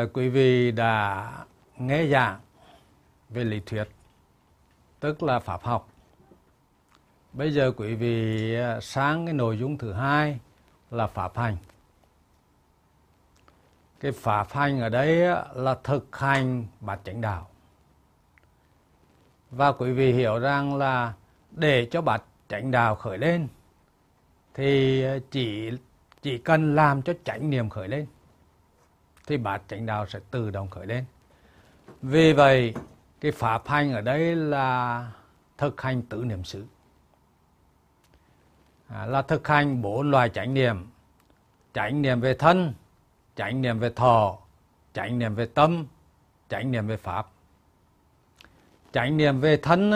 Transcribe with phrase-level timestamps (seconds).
[0.00, 1.32] À, quý vị đã
[1.78, 2.40] nghe giảng
[3.28, 3.84] về lý thuyết,
[5.00, 5.88] tức là pháp học.
[7.32, 10.38] Bây giờ quý vị sáng sang cái nội dung thứ hai
[10.90, 11.56] là pháp hành.
[14.00, 17.48] Cái pháp hành ở đây ờ, là thực hành bát chánh đạo.
[19.50, 21.12] Và quý vị hiểu rằng là
[21.50, 23.48] để cho bát chánh đạo khởi lên
[24.54, 25.70] thì chỉ
[26.22, 28.06] chỉ cần làm cho chánh niệm khởi lên
[29.30, 31.04] thì bát chánh đạo sẽ tự động khởi lên.
[32.02, 32.74] Vì vậy,
[33.20, 35.06] cái pháp hành ở đây là
[35.58, 36.64] thực hành tự niệm xứ.
[38.88, 40.86] À, là thực hành bốn loài chánh niệm.
[41.74, 42.74] Chánh niệm về thân,
[43.36, 44.38] chánh niệm về thọ,
[44.94, 45.86] chánh niệm về tâm,
[46.48, 47.26] chánh niệm về pháp.
[48.92, 49.92] Chánh niệm về thân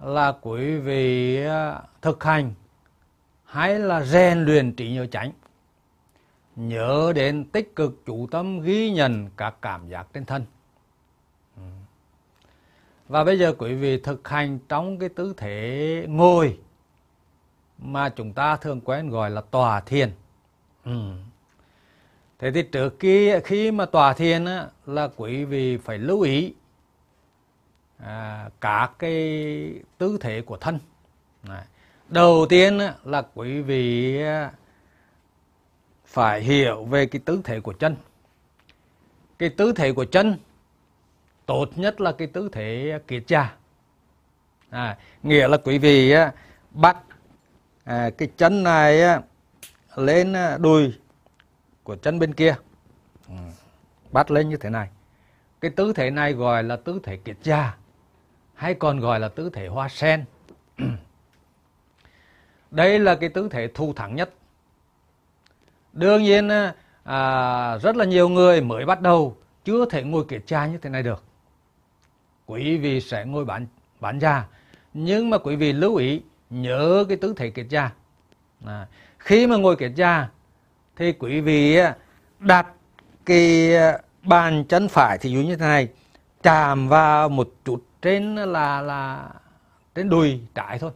[0.00, 1.38] là quý vị
[2.00, 2.54] thực hành
[3.44, 5.32] hay là rèn luyện trí nhớ chánh
[6.56, 10.44] nhớ đến tích cực chủ tâm ghi nhận các cảm giác trên thân
[11.56, 11.62] ừ.
[13.08, 16.58] và bây giờ quý vị thực hành trong cái tư thế ngồi
[17.78, 20.12] mà chúng ta thường quen gọi là tòa thiền
[20.84, 21.12] ừ.
[22.38, 26.54] thế thì trước khi khi mà tòa thiền á, là quý vị phải lưu ý
[27.98, 29.14] à, cả cái
[29.98, 30.78] tư thế của thân
[31.42, 31.62] Đấy.
[32.08, 34.18] đầu tiên á, là quý vị
[36.12, 37.96] phải hiểu về cái tư thế của chân.
[39.38, 40.36] Cái tư thế của chân
[41.46, 43.54] tốt nhất là cái tư thế kiết cha.
[44.70, 46.14] À, nghĩa là quý vị
[46.70, 46.96] bắt
[47.84, 49.02] à, cái chân này
[49.96, 50.92] lên à, đùi
[51.82, 52.54] của chân bên kia.
[53.28, 53.34] Ừ,
[54.10, 54.88] bắt lên như thế này.
[55.60, 57.76] Cái tư thế này gọi là tư thể kiết cha
[58.54, 60.24] hay còn gọi là tư thể hoa sen.
[62.70, 64.34] Đây là cái tư thế thu thẳng nhất
[65.92, 66.72] Đương nhiên ờ,
[67.04, 70.90] à, rất là nhiều người mới bắt đầu chưa thể ngồi kiệt cha như thế
[70.90, 71.24] này được.
[72.46, 73.66] Quý vị sẽ ngồi bán
[74.00, 74.46] bán ra
[74.94, 77.90] Nhưng mà quý vị lưu ý nhớ cái tư thế kiệt cha.
[78.66, 78.86] À,
[79.18, 80.28] khi mà ngồi kiệt cha
[80.96, 81.94] thì quý vị ờ,
[82.38, 82.66] đặt
[83.26, 85.88] cái ờ, bàn chân phải thì dụ như thế này
[86.42, 89.28] chạm vào một chút trên là là
[89.94, 90.90] trên đùi trái thôi.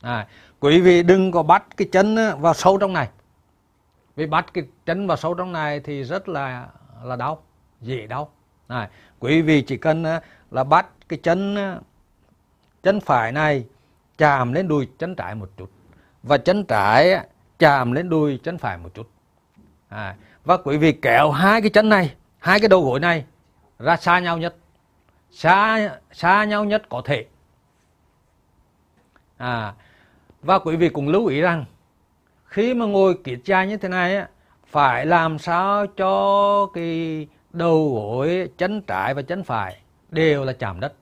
[0.00, 0.26] À,
[0.60, 3.08] quý vị đừng có bắt cái chân vào sâu trong này
[4.18, 6.68] vì bắt cái chân vào sâu trong này thì rất là
[7.02, 7.42] là đau
[7.80, 8.30] dễ đau.
[8.68, 10.20] Này quý vị chỉ cần ờ,
[10.50, 11.56] là bắt cái chân
[12.82, 13.64] chân ờ, phải này
[14.16, 15.70] chạm lên đùi chân trái một chút.
[16.22, 17.22] Và chân trái ờ,
[17.58, 19.10] chạm lên đùi chân phải một chút.
[19.88, 23.24] À, và quý vị kéo hai cái chân này hai cái đầu gối này
[23.78, 24.56] ra xa nhau nhất.
[25.30, 27.26] Xa xa nhau nhất có thể.
[29.36, 29.74] À,
[30.42, 31.64] và quý vị cũng lưu ý rằng
[32.48, 34.28] khi mà ngồi kiết cha như thế này á,
[34.66, 40.80] phải làm sao cho cái đầu gối, chân trái và chân phải đều là chạm
[40.80, 40.94] đất.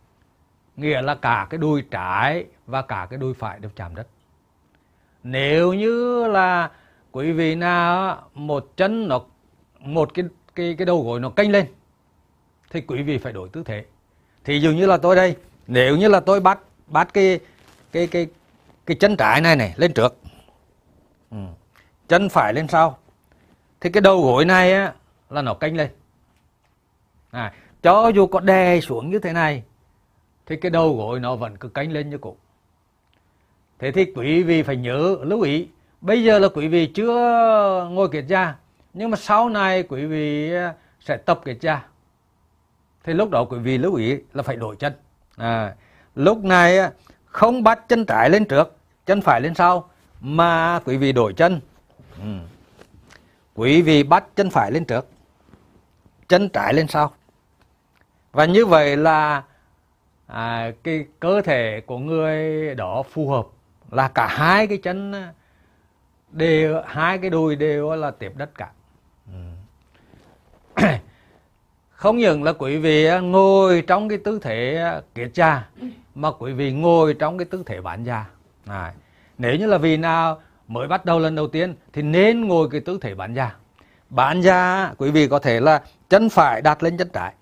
[0.76, 4.06] Nghĩa là cả cái đùi trái và cả cái đùi phải đều chạm đất.
[5.22, 6.70] Nếu như là
[7.12, 9.20] quý vị nào một chân nó,
[9.80, 10.24] một cái
[10.54, 11.66] cái cái đầu gối nó canh lên,
[12.70, 13.84] thì quý vị phải đổi tư thế.
[14.44, 15.36] Thì dường như là tôi đây,
[15.66, 17.40] nếu như là tôi bắt bắt cái
[17.92, 18.26] cái cái
[18.86, 20.16] cái chân trái này này lên trước
[21.30, 21.36] Ừ.
[22.08, 22.98] chân phải lên sau.
[23.80, 24.92] Thì cái đầu gối này á
[25.30, 25.90] là nó canh lên.
[27.30, 29.62] À, cho dù có đè xuống như thế này
[30.46, 32.36] thì cái đầu gối nó vẫn cứ canh lên như cũ.
[33.78, 35.68] Thế thì quý vị phải nhớ lưu ý
[36.00, 38.56] bây giờ là quý vị chưa ngồi kiệt ra
[38.94, 41.86] nhưng mà sau này quý vị à, sẽ tập kiệt ra
[43.04, 44.92] thì lúc đó quý vị lưu ý là phải đổi chân.
[45.36, 45.74] À,
[46.14, 46.78] lúc này
[47.26, 48.76] không bắt chân trái lên trước
[49.06, 49.90] chân phải lên sau
[50.26, 51.60] mà quý vị đổi chân.
[52.18, 52.38] Ừ.
[53.54, 55.06] quý vị bắt chân phải lên trước
[56.28, 57.12] chân trái lên sau.
[58.32, 59.42] Và như vậy là
[60.26, 63.46] à, cái cơ thể của người đó phù hợp
[63.90, 65.32] là cả hai cái chân à,
[66.30, 68.70] đều hai cái đùi đều là tiếp đất cả.
[69.26, 69.38] Ừ.
[71.90, 75.68] không những là à, à, quý vị ngồi trong cái tư thế kiệt cha
[76.14, 78.24] mà quý vị ngồi trong cái tư thể bản gia
[78.66, 78.94] à,
[79.38, 82.80] nếu như là vì nào mới bắt đầu lần đầu tiên, thì nên ngồi cái
[82.80, 83.56] tư thế bán da.
[84.10, 87.34] Bán da quý vị có thể là chân phải đặt lên chân trái,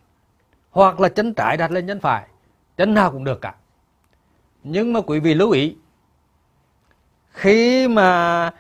[0.71, 2.27] hoặc là chân trái đặt lên chân phải.
[2.77, 3.55] Chân nào cũng được cả.
[4.63, 5.77] Nhưng mà quý vị lưu ý,
[7.31, 8.51] khi mà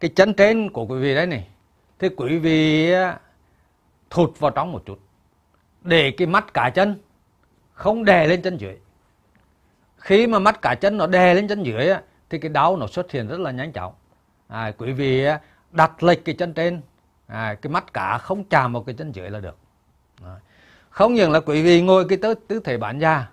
[0.00, 1.48] cái chân trên của quý vị đấy này,
[1.98, 3.18] thì quý vị à,
[4.10, 5.00] thụt vào trong một chút,
[5.82, 6.98] để cái mắt cả chân
[7.72, 8.76] không đè lên chân dưới.
[9.96, 11.90] Khi mà mắt cả chân nó đè lên chân dưới
[12.34, 13.92] thì cái đau nó xuất hiện rất là nhanh chóng
[14.48, 15.24] à, quý vị
[15.72, 16.80] đặt lệch cái chân trên
[17.26, 19.56] à, cái mắt cả không chạm vào cái chân dưới là được
[20.24, 20.36] à.
[20.90, 23.28] không những là quý vị ngồi cái tư, tư thể bán da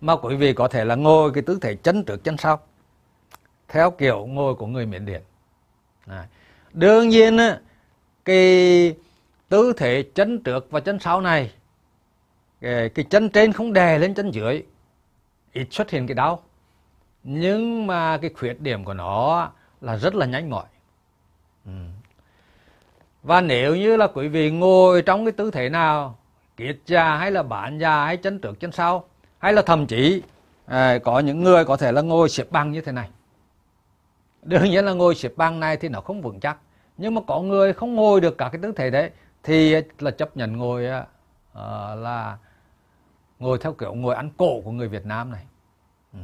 [0.00, 2.60] mà quý vị có thể là ngồi cái tư thể chân trước chân sau
[3.68, 5.22] theo kiểu ngồi của người miền Điện
[6.06, 6.26] à.
[6.72, 7.38] đương nhiên
[8.24, 8.96] cái
[9.48, 11.52] tư thế chân trước và chân sau này
[12.60, 14.62] cái, cái chân trên không đè lên chân dưới
[15.52, 16.42] ít xuất hiện cái đau
[17.28, 19.50] nhưng mà cái khuyết điểm của nó
[19.80, 20.64] là rất là nhanh mỏi
[21.64, 21.70] ừ.
[23.22, 26.18] và nếu như là quý vị ngồi trong cái tư thế nào
[26.56, 29.04] kiết già hay là bản già hay chân trước chân sau
[29.38, 30.22] hay là thậm chí
[30.66, 33.08] à, có những người có thể là ngồi xếp bằng như thế này
[34.42, 36.58] đương nhiên là ngồi xếp bằng này thì nó không vững chắc
[36.96, 39.10] nhưng mà có người không ngồi được cả cái tư thế đấy
[39.42, 41.06] thì là chấp nhận ngồi à,
[41.54, 42.38] à, là
[43.38, 45.44] ngồi theo kiểu ngồi ăn cổ của người Việt Nam này
[46.12, 46.18] ừ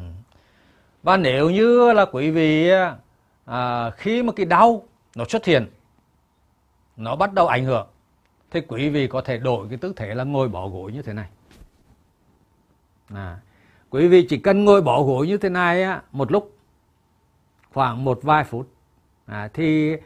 [1.03, 2.71] và nếu như là quý vị
[3.45, 4.83] à, khi mà cái đau
[5.17, 5.67] nó xuất hiện
[6.97, 7.87] nó bắt đầu ảnh hưởng
[8.51, 11.13] thì quý vị có thể đổi cái tư thế là ngồi bỏ gối như thế
[11.13, 11.29] này
[13.15, 13.39] à,
[13.91, 16.57] quý vị chỉ cần ngồi bỏ gối như thế này á, một lúc
[17.73, 18.69] khoảng một vài phút
[19.27, 19.97] à, thì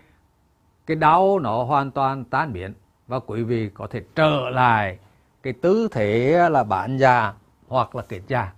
[0.86, 2.74] cái đau nó hoàn toàn tan biến
[3.06, 4.98] và quý vị có thể trở lại
[5.42, 7.34] cái tư thế là bản già
[7.68, 8.52] hoặc là kết già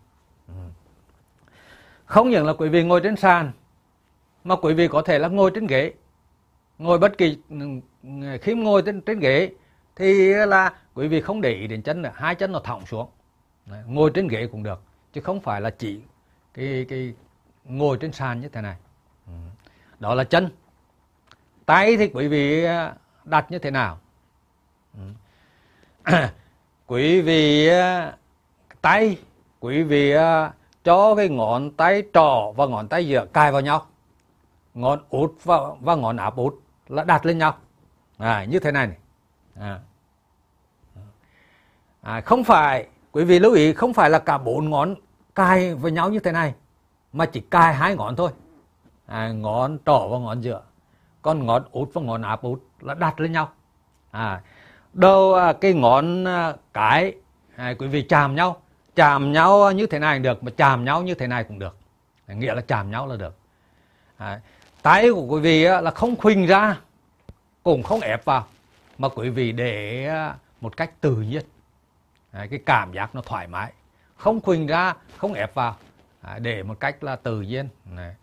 [2.08, 3.52] không những là quý vị ngồi trên sàn,
[4.44, 5.92] mà quý vị có thể là ngồi trên ghế.
[6.78, 7.38] Ngồi bất kỳ,
[8.42, 9.50] khi ngồi trên trên ghế,
[9.96, 13.08] thì là quý vị không để ý đến chân nữa, hai chân nó thõng xuống.
[13.86, 14.82] Ngồi trên ghế cũng được,
[15.12, 16.00] chứ không phải là chỉ
[16.54, 17.14] cái cái
[17.64, 18.76] ngồi trên sàn như thế này.
[19.26, 19.32] Ừ.
[20.00, 20.48] Đó là chân.
[21.66, 22.94] Tay thì quý vị à,
[23.24, 23.98] đặt như thế nào?
[26.04, 26.12] Ừ.
[26.86, 28.16] Quý vị à,
[28.80, 29.18] tay,
[29.60, 30.52] quý vị à,
[30.88, 33.86] cho cái ngón tay trỏ và ngón tay giữa cài vào nhau.
[34.74, 36.54] Ngón út và, và ngón áp út
[36.88, 37.56] là đặt lên nhau.
[38.18, 38.96] À, như thế này, này.
[39.60, 39.80] À.
[42.02, 44.94] À, không phải quý vị lưu ý không phải là cả bốn ngón
[45.34, 46.54] cài với nhau như thế này
[47.12, 48.30] mà chỉ cài hai ngón thôi.
[49.06, 50.62] À, ngón trỏ và ngón giữa.
[51.22, 53.50] Còn ngón út và ngón áp út là đặt lên nhau.
[54.10, 54.42] À,
[54.92, 57.14] đâu à, cái ngón à, cái
[57.56, 58.62] à, quý vị chạm nhau
[58.98, 61.76] chạm nhau như thế này được mà chạm nhau như thế này cũng được.
[62.28, 63.34] Nghĩa là chạm nhau là được.
[64.16, 64.40] À,
[64.82, 66.76] tay của quý vị là không khuỳnh ra
[67.62, 68.46] cũng không ép vào
[68.98, 70.10] mà quý vị để
[70.60, 71.42] một cách tự nhiên.
[72.32, 73.72] À, cái cảm giác nó thoải mái.
[74.16, 75.76] Không khuỳnh ra không ép vào
[76.20, 77.68] à, để một cách là tự nhiên.
[77.84, 78.14] Này.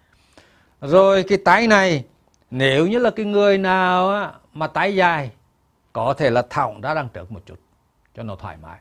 [0.82, 2.06] rồi cái tay này
[2.52, 5.32] nếu như là cái người nào mà tay dài
[5.94, 7.60] có thể là thòng ra đằng trước một chút
[8.16, 8.80] cho nó thoải mái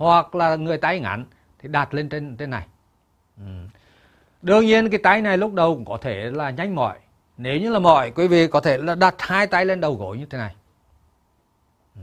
[0.00, 1.24] hoặc là người tay ngắn
[1.58, 2.66] thì đặt lên trên trên này.
[3.36, 3.44] Ừ.
[4.42, 6.98] đương nhiên cái tay này lúc đầu cũng có thể là nhanh mỏi.
[7.36, 10.18] Nếu như là mỏi quý vị có thể là đặt hai tay lên đầu gối
[10.18, 10.54] như thế này.
[11.96, 12.02] Ừ.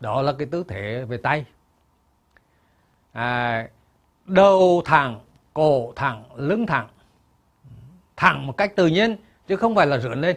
[0.00, 1.44] đó là cái tư thế về tay.
[3.12, 3.68] À,
[4.24, 5.20] đầu thẳng
[5.54, 6.88] cổ thẳng lưng thẳng.
[8.16, 9.16] Thẳng một cách tự nhiên
[9.46, 10.36] chứ không phải là rượn lên.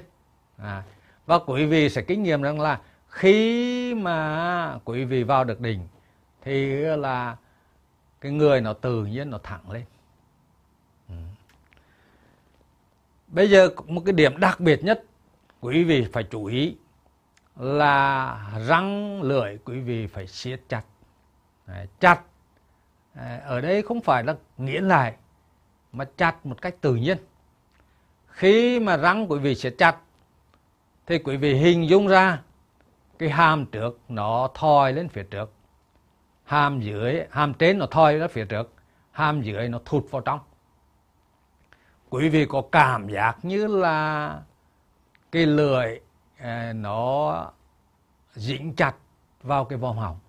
[0.58, 0.84] À,
[1.26, 5.88] và quý vị sẽ kinh nghiệm rằng là khi mà quý vị vào được đỉnh
[6.50, 7.38] thì ờ, là
[8.22, 9.86] cái người nó tự nhiên nó thẳng lên.
[11.10, 11.16] Ừ.
[13.28, 15.04] Bây giờ một cái điểm đặc biệt nhất
[15.62, 16.76] quý vị phải chú ý
[17.56, 20.84] là răng lưỡi quý vị phải siết chặt.
[22.00, 22.22] Chặt
[23.16, 25.16] ờ, ở đây không phải là nghiến lại,
[25.92, 27.18] mà chặt một cách tự nhiên.
[28.28, 29.98] Khi mà răng quý vị siết chặt,
[31.08, 32.42] thì quý vị hình dung ra
[33.20, 35.54] cái hàm trước nó thòi lên phía trước
[36.50, 38.74] hàm dưới hàm trên nó thoi ra phía trước
[39.12, 40.40] hàm dưới nó thụt vào trong.
[42.10, 44.42] Quý vị có cảm giác như là
[45.32, 46.00] cái lưỡi
[46.40, 47.52] ờ, nó
[48.34, 48.96] dính chặt
[49.42, 50.20] vào cái vòm họng.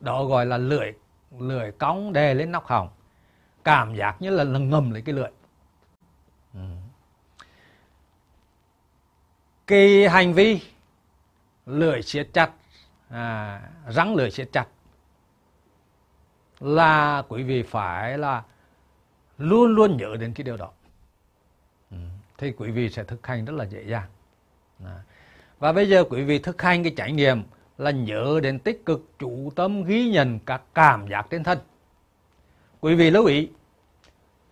[0.00, 0.92] Đó gọi là lưỡi
[1.38, 2.88] lưỡi cong đè lên nóc họng.
[3.64, 5.30] Cảm giác như là, là ngầm lấy cái lưỡi.
[6.54, 6.60] Ừ.
[9.66, 10.60] Cái hành vi
[11.66, 12.50] lưỡi siết chặt
[13.08, 14.66] à, răng lưỡi siết chặt
[16.60, 18.42] là quý vị phải là
[19.38, 20.70] luôn luôn nhớ đến cái điều đó.
[21.90, 21.96] Ừ,
[22.38, 24.06] thì quý vị sẽ thực hành rất là dễ dàng.
[25.58, 27.42] Và bây giờ quý vị thực hành cái trải nghiệm
[27.78, 31.58] là nhớ đến tích cực chủ tâm ghi nhận các cảm giác trên thân.
[32.80, 33.48] Quý vị lưu ý,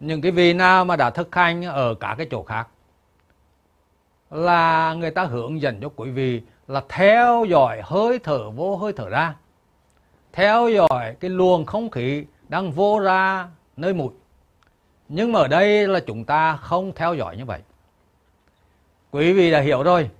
[0.00, 2.68] những cái vị nào mà đã thực hành ở cả cái chỗ khác
[4.30, 8.92] là người ta hướng dẫn cho quý vị là theo dõi hơi thở vô, hơi
[8.92, 9.34] thở ra
[10.34, 14.10] theo dõi cái luồng không khí đang vô ra nơi mũi.
[15.08, 17.60] Nhưng mà ở đây là chúng ta không theo dõi như vậy.
[19.10, 20.10] Quý vị đã hiểu rồi.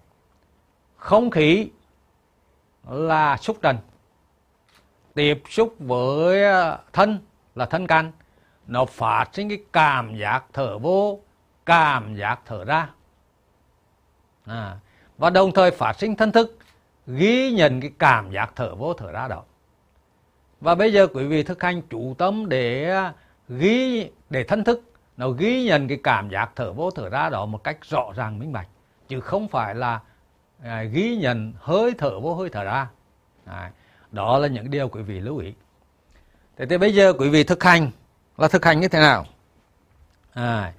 [0.97, 1.71] Không khí
[2.89, 3.77] là xúc trần.
[5.15, 7.19] Tiếp xúc với à, thân
[7.55, 8.13] là thân can.
[8.67, 11.21] Nó phát sinh cái cảm giác thở vô
[11.67, 12.91] cảm giác thở ra.
[14.47, 14.79] À,
[15.19, 16.59] và đồng thời phát sinh thân thức
[17.07, 19.43] ghi nhận cái cảm giác thở vô thở ra đó
[20.65, 23.13] và bây giờ quý vị thực hành chủ tâm để à,
[23.49, 24.93] ghi để thân thức.
[25.17, 28.39] Nó ghi nhận cái cảm giác thở vô thở ra đó một cách rõ ràng
[28.39, 28.69] minh bạch.
[29.09, 30.01] Chứ không phải là
[30.63, 32.89] à, ghi nhận hơi thở vô hơi thở ra.
[34.13, 35.53] Đó là những điều quý vị lưu ý.
[36.57, 37.91] Thế thì bây giờ quý vị thực hành
[38.37, 39.27] là thực hành như thế nào?
[40.33, 40.73] À,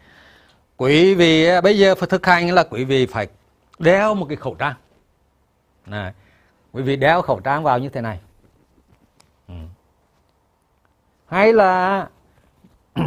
[0.77, 3.27] quý vị à, bây giờ phải thực hành là quý vị phải
[3.79, 4.75] đeo một cái khẩu trang.
[5.91, 6.13] À,
[6.71, 8.19] quý vị đeo khẩu trang vào như thế này.
[9.47, 9.53] Ừ.
[11.25, 12.09] hay là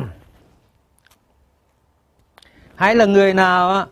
[2.75, 3.87] hay là người nào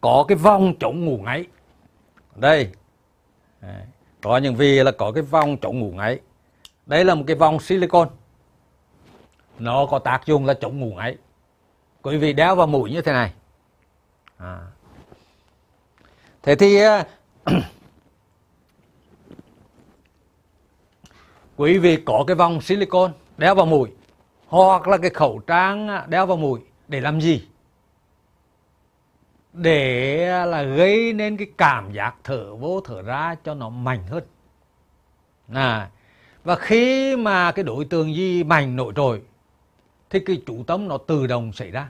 [0.00, 1.46] có cái vòng chống ngủ ngáy.
[2.36, 2.72] Đây.
[4.22, 6.20] Có những vị là có cái vòng chống ngủ ngáy.
[6.86, 8.08] Đây là một cái vòng silicon.
[9.58, 11.16] Nó có tác dụng là chống ngủ ngáy.
[12.02, 13.32] Quý vị đeo vào mũi như thế này.
[14.36, 14.60] À.
[16.42, 17.06] thế thì à,
[21.56, 23.90] quý vị có cái vòng silicon đeo vào mũi
[24.46, 27.48] hoặc là cái khẩu trang à, đeo vào mũi để làm gì?
[29.52, 34.24] Để là gây nên cái cảm giác thở vô thở ra cho nó mạnh hơn.
[35.52, 35.90] À,
[36.44, 39.22] và khi mà cái đối tượng gì mạnh nổi trội
[40.10, 41.88] thì cái chủ tâm nó tự động xảy ra.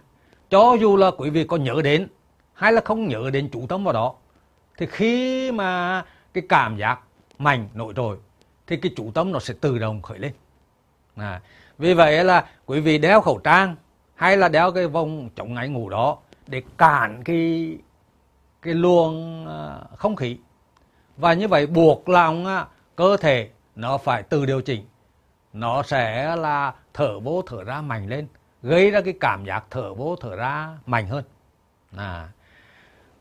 [0.50, 2.09] Cho dù là quý vị có nhớ đến
[2.54, 4.14] hay là không nhớ đến chủ tâm vào đó
[4.78, 6.02] thì khi mà
[6.33, 7.00] cái cảm giác
[7.38, 8.16] mạnh nổi trội
[8.73, 10.33] thì cái chủ tâm nó sẽ tự động khởi lên.
[11.17, 11.41] À,
[11.79, 13.76] vì vậy là quý vị đeo khẩu trang
[14.14, 17.76] hay là đeo cái vòng chống ngáy ngủ đó để cản cái
[18.62, 20.38] cái luồng à, không khí.
[21.17, 24.85] Và như vậy buộc lòng à, cơ thể nó phải tự điều chỉnh.
[25.52, 28.26] Nó sẽ là thở vô thở ra mạnh lên
[28.62, 31.25] gây ra cái cảm giác thở vô thở ra mạnh hơn.
[31.97, 32.29] À.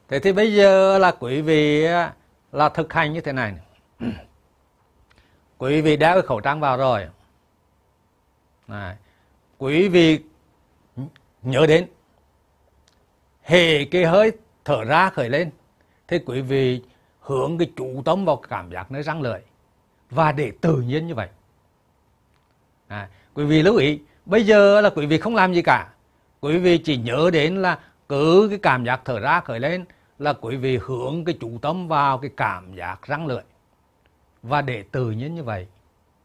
[0.10, 2.14] thế thì bây giờ là quý vị à,
[2.52, 3.54] là thực hành như thế này.
[5.62, 7.08] quý vị đeo cái khẩu trang vào rồi.
[8.68, 8.98] À.
[9.58, 10.20] quý vị
[11.42, 11.88] nhớ đến
[13.44, 14.32] hệ cái hơi
[14.66, 15.50] thở ra khởi lên
[16.08, 16.82] thì quý vị
[17.20, 19.40] hướng cái chủ tâm vào cảm giác nơi răng lưỡi.
[20.10, 21.28] Và để tự nhiên như vậy.
[22.88, 25.90] À, quý vị lưu ý bây giờ là quý vị không làm gì cả.
[26.40, 29.86] Quý vị chỉ nhớ đến là cứ cái cảm giác thở ra khởi lên
[30.20, 33.42] là quý vị hướng cái chủ tâm vào cái cảm giác răng lưỡi
[34.44, 35.68] và để tự nhiên như vậy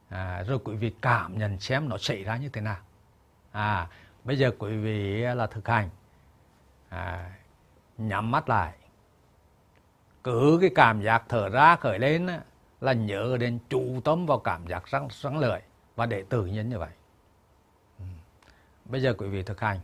[0.09, 2.79] à, rồi quý vị cảm nhận xem nó xảy ra như thế nào.
[3.53, 3.89] À
[4.27, 5.91] bây giờ quý vị là thực hành.
[6.89, 7.31] À,
[7.99, 8.75] nhắm mắt lại.
[10.25, 12.29] Cứ cái cảm giác thở ra khởi lên
[12.81, 15.63] là nhớ đến chú tâm vào cảm giác răng, răng lợi
[15.97, 16.91] và để tự nhiên như vậy.
[17.99, 18.05] Ừ.
[18.85, 19.81] Bây giờ quý vị thực hành.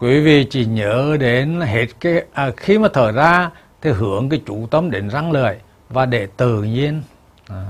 [0.00, 4.42] Quý vị chỉ nhớ đến hết cái à, khi mà thở ra thì hướng cái
[4.46, 5.54] chủ tâm đến răng lưỡi
[5.88, 7.02] và để tự nhiên
[7.48, 7.66] à.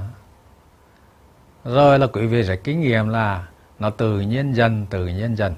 [1.64, 3.46] rồi là quý vị sẽ kinh nghiệm là
[3.78, 5.54] nó tự nhiên dần tự nhiên dần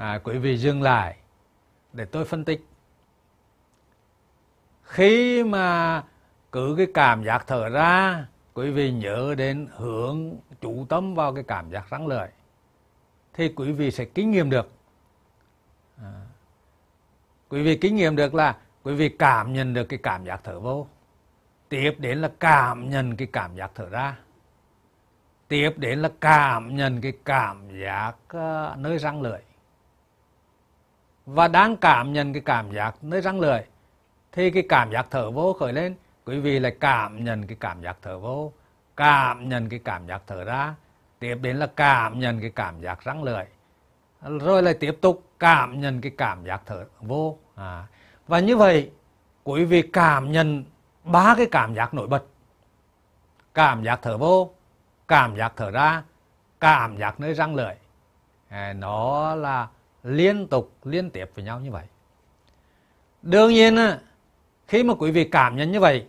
[0.00, 1.16] à, quý vị dừng lại
[1.92, 2.66] để tôi phân tích.
[4.82, 6.02] Khi mà
[6.52, 11.44] cứ cái cảm giác thở ra quý vị nhớ đến hướng chủ tâm vào cái
[11.48, 12.28] cảm giác răng lợi
[13.34, 14.70] thì quý vị sẽ kinh nghiệm được.
[16.02, 16.12] À,
[17.48, 20.60] quý vị kinh nghiệm được là quý vị cảm nhận được cái cảm giác thở
[20.60, 20.86] vô.
[21.68, 24.16] Tiếp đến là cảm nhận cái cảm giác thở ra.
[25.48, 29.40] Tiếp đến là cảm nhận cái cảm giác uh, nơi răng lưỡi
[31.26, 33.60] và đang cảm nhận cái cảm giác nơi răng lưỡi
[34.32, 35.94] thì cái cảm giác thở vô khởi lên.
[36.24, 38.52] Quý vị lại cảm nhận cái cảm giác thở vô
[38.96, 40.74] cảm nhận cái cảm giác thở ra.
[41.18, 43.44] Tiếp đến là cảm nhận cái cảm giác răng lưỡi.
[44.40, 47.38] Rồi lại tiếp tục cảm nhận cái cảm giác thở vô.
[47.56, 47.86] À.
[48.28, 48.90] và như vậy
[49.44, 50.64] quý vị cảm nhận
[51.04, 52.24] ba cái cảm giác nổi bật.
[53.54, 54.50] Cảm giác thở vô
[55.10, 56.02] cảm giác thở ra
[56.60, 57.74] cảm giác nơi răng lưỡi.
[58.48, 59.68] À, nó là
[60.02, 61.84] liên tục, liên tiếp với nhau như vậy
[63.22, 63.76] đương nhiên
[64.68, 66.06] khi mà quý vị cảm nhận như vậy,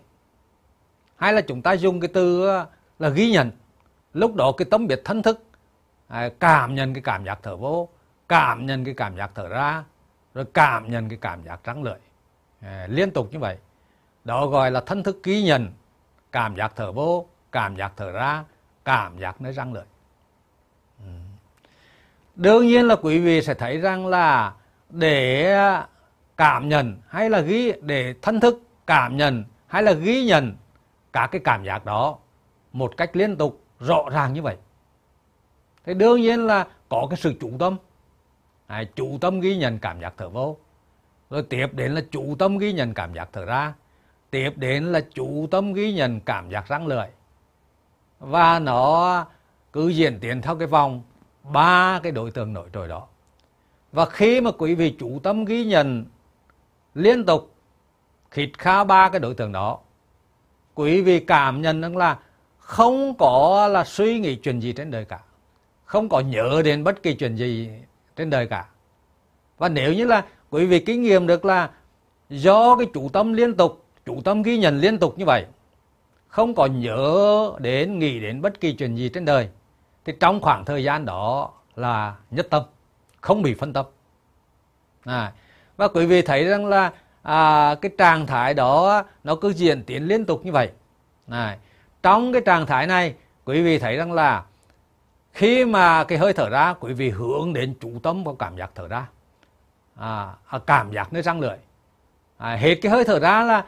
[1.15, 2.67] hay là chúng ta dùng cái từ ờ,
[2.99, 3.51] là ghi nhận,
[4.13, 5.43] lúc đó cái tấm biệt thân thức
[6.07, 7.89] à, cảm nhận cái cảm giác thở vô,
[8.27, 9.83] cảm nhận cái cảm giác thở ra,
[10.33, 11.99] rồi cảm nhận cái cảm giác răng lưỡi
[12.61, 13.57] à, liên tục như vậy
[14.23, 15.71] đó gọi là thân thức ghi nhận,
[16.31, 18.43] cảm giác thở vô, cảm giác thở ra,
[18.85, 19.83] cảm giác nơi răng lưỡi
[22.41, 24.53] đương nhiên là quý vị sẽ thấy rằng là
[24.89, 25.55] để
[26.37, 30.55] cảm nhận hay là ghi để thân thức cảm nhận hay là ghi nhận
[31.13, 32.17] các cái cảm giác đó
[32.73, 34.57] một cách liên tục rõ ràng như vậy.
[35.85, 37.77] Thì đương nhiên là có cái sự chủ tâm.
[38.67, 40.57] À, chủ tâm ghi nhận cảm giác thở vô.
[41.29, 43.73] Rồi tiếp đến là chủ tâm ghi nhận cảm giác thở ra.
[44.29, 47.07] Tiếp đến là chủ tâm ghi nhận cảm giác răng lưỡi.
[48.19, 49.25] Và nó
[49.73, 51.03] cứ diễn tiến theo cái vòng
[51.53, 53.07] ba cái đối tượng nổi trội đó.
[53.91, 56.05] Và khi mà quý vị chủ tâm ghi nhận
[56.93, 57.53] liên tục
[58.31, 59.79] khít kha ba cái đối tượng đó,
[60.75, 62.19] quý vị cảm nhận rằng là
[62.57, 65.19] không có là suy nghĩ chuyện gì trên đời cả.
[65.85, 67.69] Không có nhớ đến bất kỳ chuyện gì
[68.15, 68.65] trên đời cả.
[69.57, 71.69] Và nếu như là quý vị kinh nghiệm được là
[72.29, 75.45] do cái chủ tâm liên tục chủ tâm ghi nhận liên tục như vậy,
[76.27, 79.49] không có nhớ đến, nghĩ đến bất kỳ chuyện gì trên đời
[80.05, 82.63] thì trong khoảng thời gian đó là nhất tâm
[83.21, 83.85] không bị phân tâm.
[85.03, 85.33] À,
[85.77, 90.03] và quý vị thấy rằng là à, cái trạng thái đó nó cứ diễn tiến
[90.03, 90.71] liên tục như vậy.
[91.29, 91.57] À,
[92.03, 94.43] trong cái trạng thái này quý vị thấy rằng là
[95.33, 98.71] khi mà cái hơi thở ra quý vị hướng đến chủ tâm vào cảm giác
[98.75, 99.07] thở ra.
[99.95, 101.57] À, à cảm giác nơi răng lưỡi.
[102.37, 103.65] À, hết cái hơi thở ra là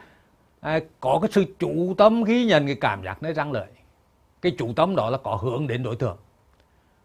[0.60, 3.66] à, có cái sự chủ tâm ghi nhận cái cảm giác nơi răng lưỡi.
[4.42, 6.16] Cái chủ tâm đó là có hướng đến đối tượng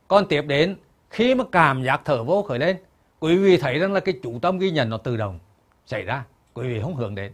[0.10, 0.76] còn tiếp đến
[1.10, 2.78] khi mà cảm giác thở vô khởi lên
[3.20, 5.40] quý vị thấy rằng là cái chủ tâm ghi nhận nó tự động
[5.86, 7.34] xảy ra quý vị không hướng đến.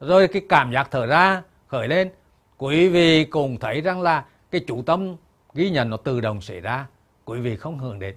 [0.00, 2.10] Rồi cái cảm giác thở ra khởi lên
[2.58, 5.16] quý vị cùng thấy rằng là cái chủ tâm
[5.54, 6.86] ghi nhận nó tự động xảy ra
[7.24, 8.14] quý vị không hưởng đến.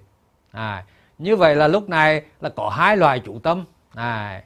[0.50, 0.84] À,
[1.18, 3.64] như vậy là lúc này là có hai loại chủ tâm.
[3.94, 4.42] À,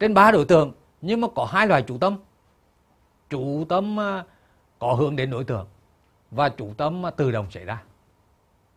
[0.00, 2.16] trên ba đối tượng nhưng mà có hai loại chủ tâm.
[3.30, 4.24] Chủ tâm à,
[4.78, 5.66] có hướng đến đối tượng
[6.30, 7.82] và chủ tâm à, tự động xảy ra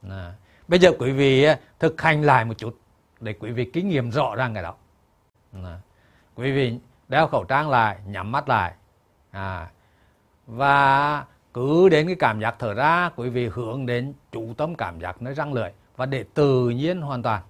[0.10, 0.34] à,
[0.68, 1.48] bây giờ quý vị
[1.80, 2.80] thực hành lại một chút
[3.20, 4.76] để quý vị kinh nghiệm rõ ràng cái đó.
[5.54, 5.80] À,
[6.36, 8.74] quý vị đeo khẩu trang lại nhắm mắt lại.
[9.32, 9.70] À,
[10.48, 15.00] và cứ đến cái cảm giác thở ra quý vị hướng đến chủ tâm cảm
[15.00, 17.42] giác nơi răng lưỡi và để tự nhiên hoàn toàn.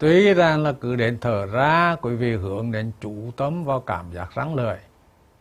[0.00, 4.12] Tuy rằng là cứ đến thở ra, quý vị hướng đến chú tâm vào cảm
[4.12, 4.76] giác răng lưỡi.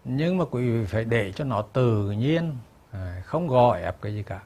[0.06, 2.58] Nhưng mà quý vị phải để cho nó tự nhiên,
[3.24, 4.40] không gọi ép cái gì cả.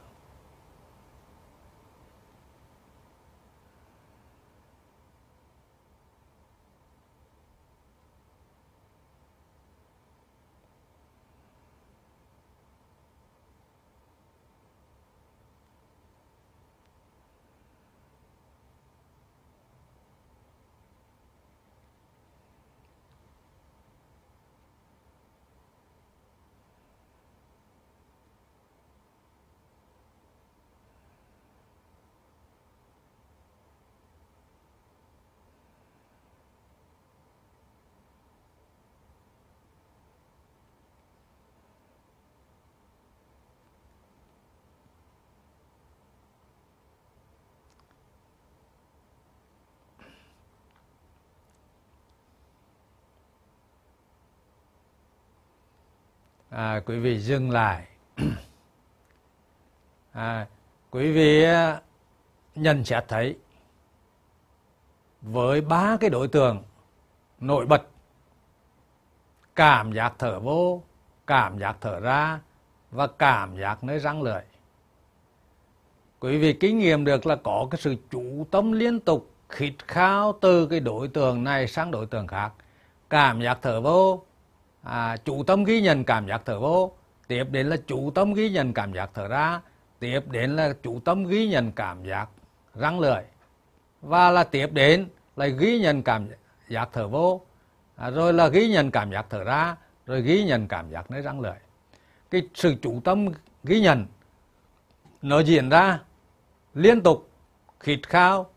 [56.55, 57.87] À, quý vị dừng lại.
[60.13, 60.47] À,
[60.91, 61.81] quý vị à,
[62.55, 63.37] nhận xét thấy
[65.21, 66.63] với ba cái đối tượng
[67.39, 67.87] nổi bật
[69.55, 70.83] cảm giác thở vô
[71.27, 72.39] cảm giác thở ra
[72.91, 74.41] và cảm giác nơi răng lưỡi.
[76.19, 80.37] Quý vị kinh nghiệm được là có cái sự chủ tâm liên tục khít khao
[80.41, 82.51] từ cái đối tượng này sang đối tượng khác.
[83.09, 84.23] Cảm giác thở vô
[84.83, 86.91] à, chủ tâm ghi nhận cảm giác thở vô.
[87.27, 89.61] Tiếp đến là chủ tâm ghi nhận cảm giác thở ra.
[89.99, 92.29] Tiếp đến là chủ tâm ghi nhận cảm giác
[92.75, 93.23] răng lưỡi.
[94.01, 96.27] Và là tiếp đến là ghi nhận cảm
[96.69, 97.41] giác thở vô.
[97.95, 101.21] À, rồi là ghi nhận cảm giác thở ra rồi ghi nhận cảm giác nơi
[101.21, 101.53] răng lưỡi.
[102.31, 103.27] Cái sự chủ tâm
[103.63, 104.05] ghi nhận
[105.21, 105.99] nó diễn ra
[106.73, 107.29] liên tục
[107.79, 108.49] khít khao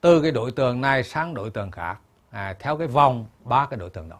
[0.00, 1.98] từ cái đối tượng này sang đối tượng khác.
[2.30, 4.18] À, theo cái vòng ba cái đối tượng đó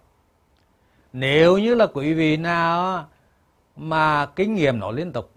[1.19, 3.09] nếu như là quý vị nào
[3.77, 5.31] mà kinh nghiệm nó liên tục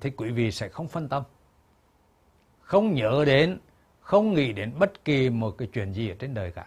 [0.00, 1.22] thì quý vị sẽ không phân tâm
[2.60, 3.58] không nhớ đến
[4.00, 6.66] không nghĩ đến bất kỳ một cái chuyện gì ở trên đời cả.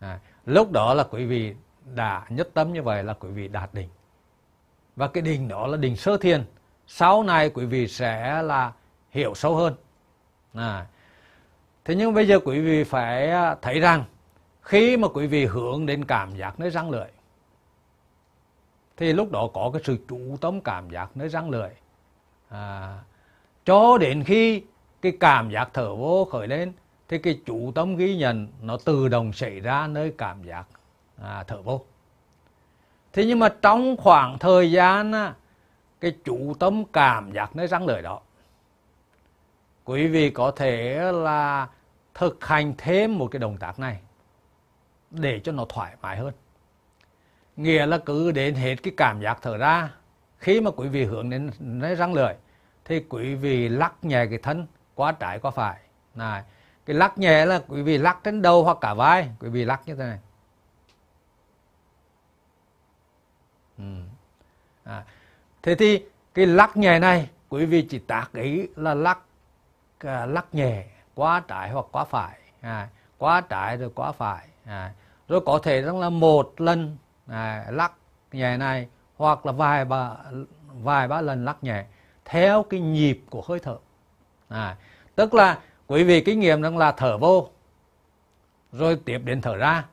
[0.00, 1.54] À, lúc đó là quý vị
[1.94, 3.88] đã nhất tâm như vậy là quý vị đạt đỉnh.
[4.96, 6.44] Và cái đỉnh đó là đỉnh sơ thiền.
[6.86, 8.72] sau này quý vị sẽ là
[9.10, 9.74] hiểu sâu hơn.
[10.54, 10.86] À,
[11.84, 14.04] thế nhưng bây giờ quý vị phải à, thấy rằng
[14.64, 17.08] khi mà quý vị hướng đến cảm giác nơi răng lưỡi
[18.96, 21.68] thì lúc đó có cái sự chủ tâm cảm giác nơi răng lưỡi.
[22.48, 22.98] À,
[23.64, 24.62] cho đến khi
[25.02, 26.72] cái cảm giác thở vô khởi lên
[27.08, 30.64] thì cái chủ tâm ghi nhận nó tự động xảy ra nơi cảm giác
[31.22, 31.84] à, thở vô.
[33.12, 35.12] Thế nhưng mà trong khoảng thời gian
[36.00, 38.20] cái chủ tâm cảm giác nơi răng lưỡi đó
[39.84, 41.68] quý vị có thể là
[42.14, 43.98] thực hành thêm một cái động tác này
[45.14, 46.32] để cho nó thoải mái hơn
[47.56, 49.90] nghĩa là cứ đến hết cái cảm giác thở ra
[50.38, 52.34] khi mà quý vị hướng đến nơi răng lưỡi
[52.84, 55.80] thì quý vị lắc nhẹ cái thân qua trái qua phải
[56.14, 56.42] này
[56.86, 59.80] cái lắc nhẹ là quý vị lắc trên đầu hoặc cả vai quý vị lắc
[59.86, 60.18] như thế này
[63.78, 63.84] ừ.
[64.84, 65.04] à.
[65.62, 69.18] thế thì cái lắc nhẹ này quý vị chỉ tác ý là lắc
[69.98, 74.92] à, lắc nhẹ qua trái hoặc qua phải à, qua trái rồi qua phải à,
[75.28, 77.92] rồi có thể rằng là một lần à, lắc
[78.32, 80.16] nhẹ này hoặc là vài ba
[80.82, 81.84] vài ba lần lắc nhẹ
[82.24, 83.76] theo cái nhịp của hơi thở.
[84.48, 84.76] À,
[85.14, 87.48] tức là quý vị kinh nghiệm rằng là thở vô
[88.72, 89.84] rồi tiếp đến thở ra.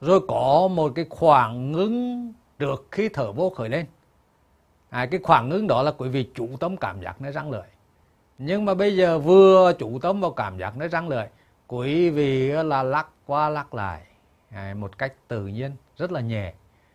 [0.00, 3.86] Rồi có một cái khoảng ngưng được khi thở vô khởi lên.
[4.90, 7.62] À, cái khoảng ngưng đó là quý vị chủ tâm cảm giác nơi răng lưỡi.
[8.38, 11.26] Nhưng mà bây giờ vừa chủ tâm vào cảm giác nơi răng lưỡi
[11.68, 14.02] quý vị là lắc qua lắc lại.
[14.50, 16.54] À, một cách tự nhiên rất là nhẹ.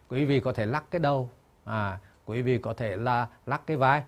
[0.10, 1.30] Quý vị có thể lắc cái đầu.
[1.66, 4.04] À, quý vị có thể là lắc cái vai.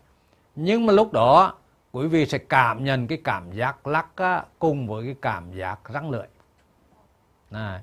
[0.56, 1.54] Nhưng mà lúc đó
[1.91, 5.80] quý vị sẽ cảm nhận cái cảm giác lắc á, cùng với cái cảm giác
[5.89, 6.28] răng lưỡi.
[7.52, 7.82] À,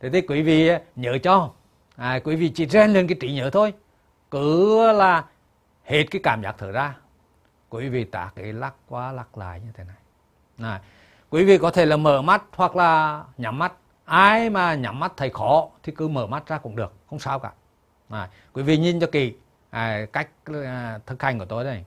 [0.00, 1.50] thế thì quý vị nhớ cho.
[1.96, 3.74] À, quý vị chỉ rèn lên cái trí nhớ thôi.
[4.30, 5.24] Cứ là
[5.84, 6.96] hết cái cảm giác thở ra.
[7.68, 9.96] Quý vị tả cái lắc qua lắc lại như thế này.
[10.70, 10.80] À,
[11.30, 13.72] quý vị có thể là mở mắt hoặc là nhắm mắt.
[14.04, 17.38] Ai mà nhắm mắt thấy khó thì cứ mở mắt ra cũng được không sao
[17.38, 17.52] cả.
[18.08, 19.34] À, quý vị nhìn cho kỳ
[19.70, 20.28] à, cách
[20.64, 21.84] à, thực hành của tôi đây.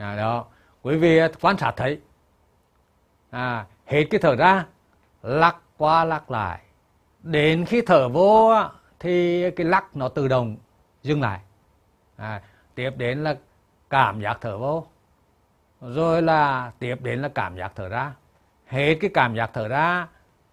[0.00, 0.44] À, đó.
[0.82, 2.00] Quý vị à, quan sát thấy.
[3.30, 4.66] À, hết cái thở ra
[5.22, 6.60] lắc qua lắc lại.
[7.22, 8.54] Đến khi thở vô
[8.98, 10.56] thì cái lắc nó tự động
[11.02, 11.40] dừng lại.
[12.16, 12.42] À,
[12.74, 13.36] tiếp đến là
[13.90, 14.86] cảm giác thở vô.
[15.80, 18.12] Rồi là tiếp đến là cảm giác thở ra.
[18.66, 20.08] Hết cái cảm giác thở ra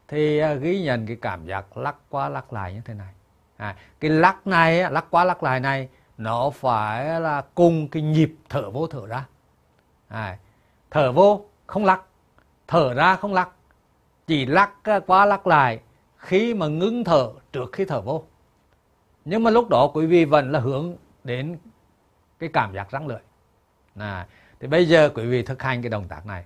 [0.08, 3.14] thì à, ghi nhận cái cảm giác lắc qua lắc lại như thế này.
[3.58, 8.36] À, cái lắc này lắc qua lắc lại này nó phải là cùng cái nhịp
[8.50, 9.26] thở vô thở ra
[10.08, 10.38] à,
[10.92, 12.02] thở vô không lắc.
[12.68, 13.50] Thở ra không lắc.
[14.28, 15.80] Chỉ lắc ờ, qua lắc lại.
[16.18, 18.24] Khi mà ngưng thở trước khi thở vô.
[19.26, 21.58] Nhưng mà lúc đó quý vị vẫn là hướng đến
[22.40, 23.20] cái cảm giác răng lưỡi.
[23.96, 24.28] À,
[24.60, 26.46] thì bây giờ quý vị thực hành cái động tác này.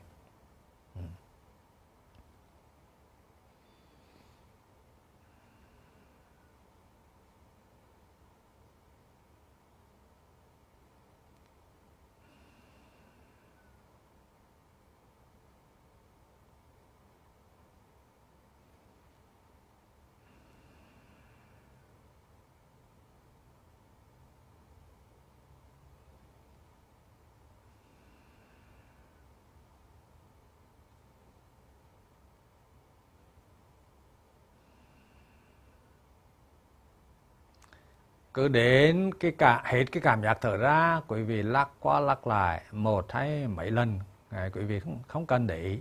[38.34, 42.28] Cứ đến cái cả hết cái cảm giác thở ra quý vị lắc qua lắc
[42.28, 44.00] lại một hay mấy lần.
[44.30, 45.80] À, quý vị không không cần để ý.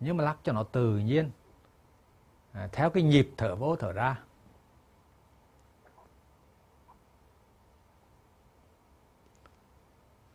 [0.00, 1.30] Nhưng mà lắc cho nó tự nhiên.
[2.52, 4.16] À, theo cái nhịp thở vô thở ra.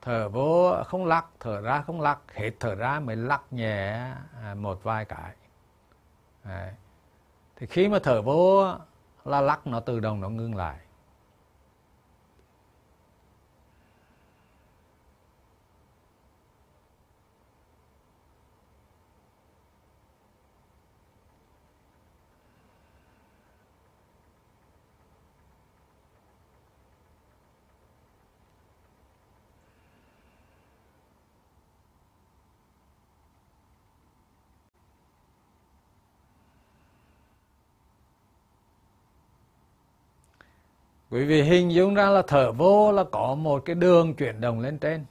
[0.01, 4.55] Thở vô không lắc thở ra không lắc hết thở ra mới lắc nhẹ à,
[4.55, 5.35] một vài cái.
[6.43, 6.73] À,
[7.55, 8.73] thì khi mà thở vô
[9.25, 10.79] là lắc nó tự động nó ngưng lại.
[41.11, 44.59] Quý vị hình dung ra là thở vô là có một cái đường chuyển động
[44.59, 45.05] lên trên.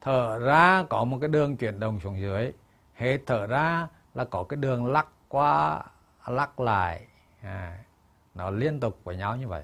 [0.00, 2.52] Thở ra có một cái đường chuyển động xuống dưới.
[2.94, 5.82] Hết thở ra là có cái đường lắc qua,
[6.26, 7.06] lắc lại.
[7.42, 7.78] À,
[8.34, 9.62] nó liên tục với nhau như vậy.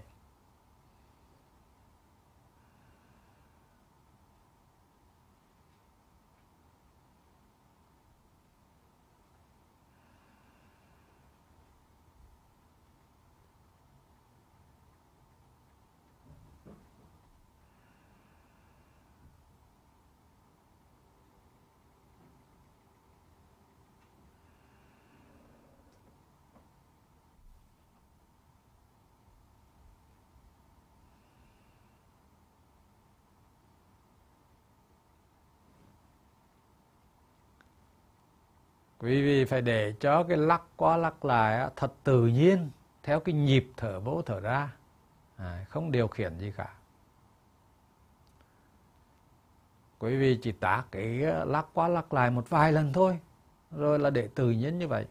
[38.98, 42.70] Quý vị phải để cho cái lắc qua lắc lại thật tự nhiên
[43.02, 44.72] theo cái nhịp thở vỗ thở ra.
[45.36, 46.74] À, không điều khiển gì cả.
[49.98, 53.18] Quý vị chỉ tác cái ờ, lắc qua lắc lại một vài lần thôi.
[53.70, 55.06] Rồi là để tự nhiên như vậy.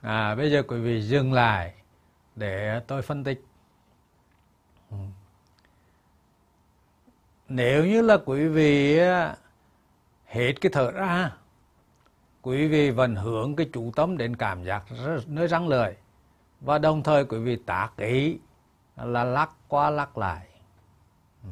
[0.00, 1.74] À, bây giờ quý vị dừng lại
[2.36, 3.44] để tôi phân tích.
[4.90, 4.96] Ừ.
[7.48, 8.98] Nếu như là quý vị
[10.26, 11.32] hết cái thở ra
[12.42, 14.84] quý vị vẫn hướng cái chủ tâm đến cảm giác
[15.26, 15.96] nơi răng lời
[16.60, 18.38] và đồng thời quý vị tác ý
[18.96, 20.46] là lắc qua lắc lại.
[21.44, 21.50] Ừ.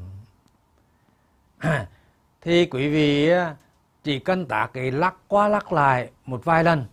[2.41, 3.31] Thì quý vị
[4.03, 6.85] chỉ cần tác ý lắc qua lắc lại một vài lần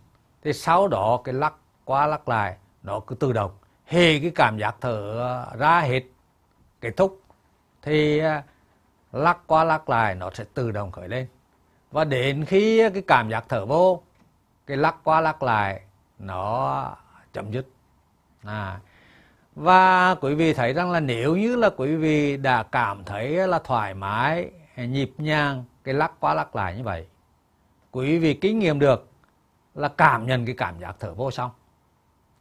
[0.45, 1.53] thì sau đó cái lắc
[1.85, 3.51] qua lắc lại nó cứ tự động
[3.85, 6.03] hề cái cảm giác thở ra hết
[6.81, 7.21] kết thúc.
[7.81, 8.43] Thì à,
[9.11, 11.27] lắc qua lắc lại nó sẽ tự động khởi lên.
[11.91, 14.01] Và đến khi cái cảm giác thở vô
[14.67, 15.81] cái lắc qua lắc lại
[16.19, 16.95] nó
[17.33, 17.67] chấm dứt.
[18.43, 18.79] À,
[19.55, 23.59] và quý vị thấy rằng là nếu như là quý vị đã cảm thấy là
[23.59, 27.07] thoải mái nhịp nhàng cái lắc qua lắc lại như vậy
[27.91, 29.11] quý vị kinh nghiệm được
[29.75, 31.51] là cảm nhận cái cảm giác thở vô xong.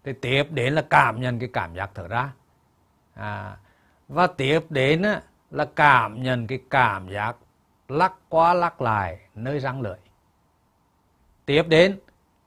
[0.04, 2.32] Thì tiếp đến là cảm nhận cái cảm giác thở ra.
[3.14, 3.56] À,
[4.08, 5.02] và tiếp đến
[5.50, 7.36] là cảm nhận cái cảm giác
[7.88, 9.96] lắc qua lắc lại nơi răng lưỡi.
[11.46, 11.98] Tiếp đến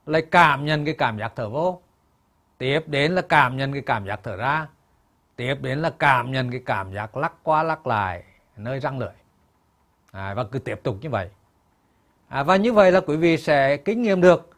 [0.06, 1.82] lại cảm nhận cái cảm giác thở vô.
[2.58, 4.66] Tiếp đến là cảm nhận cái cảm giác thở ra.
[5.36, 8.24] Tiếp đến là cảm nhận cái cảm giác lắc qua lắc lại
[8.56, 9.12] nơi răng lưỡi.
[10.12, 11.30] À, và cứ tiếp tục như vậy.
[12.28, 14.57] À, và như vậy là quý vị sẽ kinh nghiệm được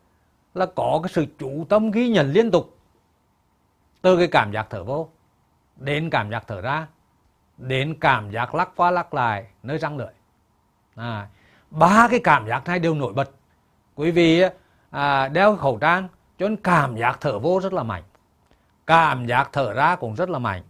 [0.54, 2.76] là có cái sự chủ tâm ghi nhận liên tục
[4.02, 5.08] từ cái cảm giác thở vô
[5.76, 6.86] đến cảm giác thở ra
[7.60, 10.12] đến cảm giác lắc qua lắc lại nơi răng lưỡi.
[10.96, 11.28] À,
[11.70, 13.30] ba cái cảm giác này đều nổi bật.
[13.94, 14.42] Quý vị
[14.90, 16.08] à, đeo khẩu trang
[16.38, 18.02] cho nên cảm giác thở vô rất là mạnh.
[18.86, 20.62] Cảm giác thở ra cũng rất là mạnh.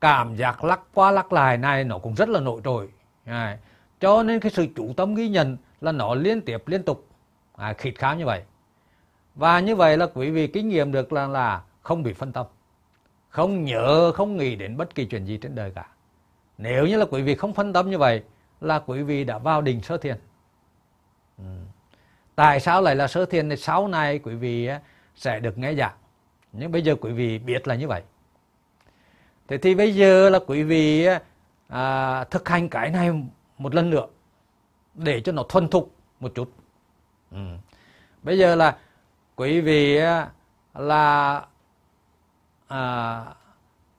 [0.00, 2.88] Cảm giác lắc qua lắc lại này nó cũng rất là nổi trội.
[3.24, 3.58] À,
[4.00, 7.08] cho nên cái sự chủ tâm ghi nhận là nó liên tiếp liên tục.
[7.56, 8.42] À, khịt khám như vậy
[9.40, 12.46] và như vậy là quý vị kinh nghiệm được là là không bị phân tâm.
[13.28, 15.88] Không nhớ không nghĩ đến bất kỳ chuyện gì trên đời cả.
[16.58, 18.22] Nếu như là quý vị không phân tâm như vậy
[18.60, 20.16] là quý vị đã vào đình sơ thiền.
[21.38, 21.44] Ừ.
[22.34, 23.50] tại sao lại là sơ thiền?
[23.50, 24.68] Thì sau này quý vị
[25.14, 25.94] sẽ được nghe giảng.
[26.52, 28.02] Nhưng bây giờ quý vị biết là như vậy.
[29.48, 31.06] Thế thì bây giờ là quý vị
[31.68, 33.10] à, thực hành cái này
[33.58, 34.06] một lần nữa
[34.94, 36.52] để cho nó thuần thục một chút.
[37.30, 37.38] Ừ.
[38.22, 38.76] bây giờ là
[39.40, 40.00] quý vị
[40.74, 41.46] là
[42.68, 43.24] à,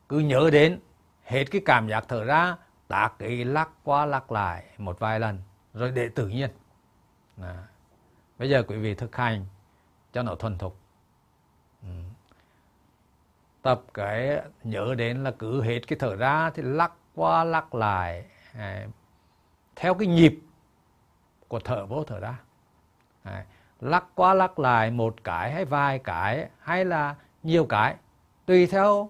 [0.10, 0.80] cứ nhớ đến
[1.24, 2.56] hết cái cảm giác thở ra
[2.88, 5.42] tác cái lắc qua lắc lại một vài lần
[5.74, 6.50] rồi để tự nhiên
[7.42, 7.64] à.
[8.38, 9.46] bây giờ quý vị thực hành
[10.14, 10.80] cho nó thuần thục
[11.84, 11.90] ừ.
[13.62, 18.26] tập cái nhớ đến là cứ hết cái thở ra thì lắc qua lắc lại
[18.54, 18.88] à,
[19.76, 20.40] theo cái nhịp
[21.48, 22.40] của thở vô thở ra
[23.24, 23.46] à,
[23.82, 27.96] lắc qua lắc lại một cái hay vài cái hay là nhiều cái
[28.46, 29.10] tùy theo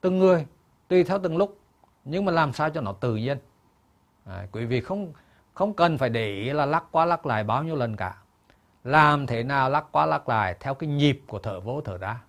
[0.00, 0.46] từng người
[0.88, 1.58] tùy theo từng lúc.
[2.04, 3.38] Nhưng mà làm sao cho nó tự nhiên?
[4.24, 5.12] À, quý vị không
[5.54, 8.16] không cần phải để ý là lắc qua lắc lại bao nhiêu lần cả.
[8.84, 12.20] Làm thế nào lắc qua lắc lại theo cái nhịp của thở vô thở ra?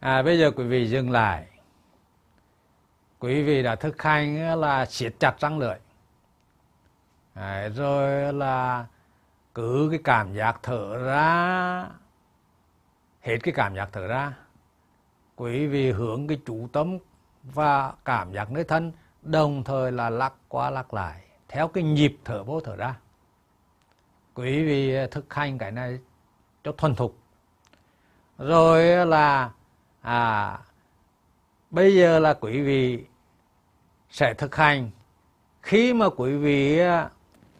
[0.00, 1.46] À, bây giờ quý vị dừng lại.
[3.18, 5.76] Quý vị đã thực hành là siết chặt răng lưỡi.
[7.34, 8.86] Đấy, rồi là
[9.54, 11.88] cứ cái cảm giác thở ra.
[13.20, 14.32] Hết cái cảm giác thở ra.
[15.36, 16.98] Quý vị hướng cái chủ tâm
[17.42, 18.92] và cảm giác nơi thân
[19.22, 22.94] đồng thời là lắc qua lắc lại theo cái nhịp thở vô thở ra.
[24.34, 25.98] Quý vị thực hành cái này
[26.64, 27.18] cho thuần thục.
[28.38, 29.50] Rồi là
[30.04, 30.58] à
[31.70, 33.04] bây giờ là quý vị
[34.10, 34.90] sẽ thực hành.
[35.62, 37.10] Khi mà quý vị à,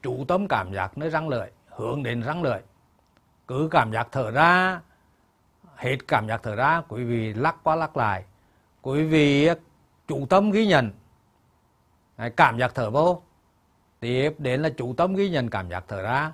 [0.03, 2.59] chủ tâm cảm giác nơi răng lưỡi hướng đến răng lưỡi
[3.49, 4.81] cứ cảm giác thở ra,
[5.77, 8.25] hết cảm giác thở ra, quý vị lắc qua lắc lại.
[8.83, 9.55] Quý vị à,
[10.09, 10.91] chủ tâm ghi nhận.
[12.37, 13.23] Cảm giác thở vô.
[14.01, 16.33] Tiếp đến là chủ tâm ghi nhận cảm giác thở ra.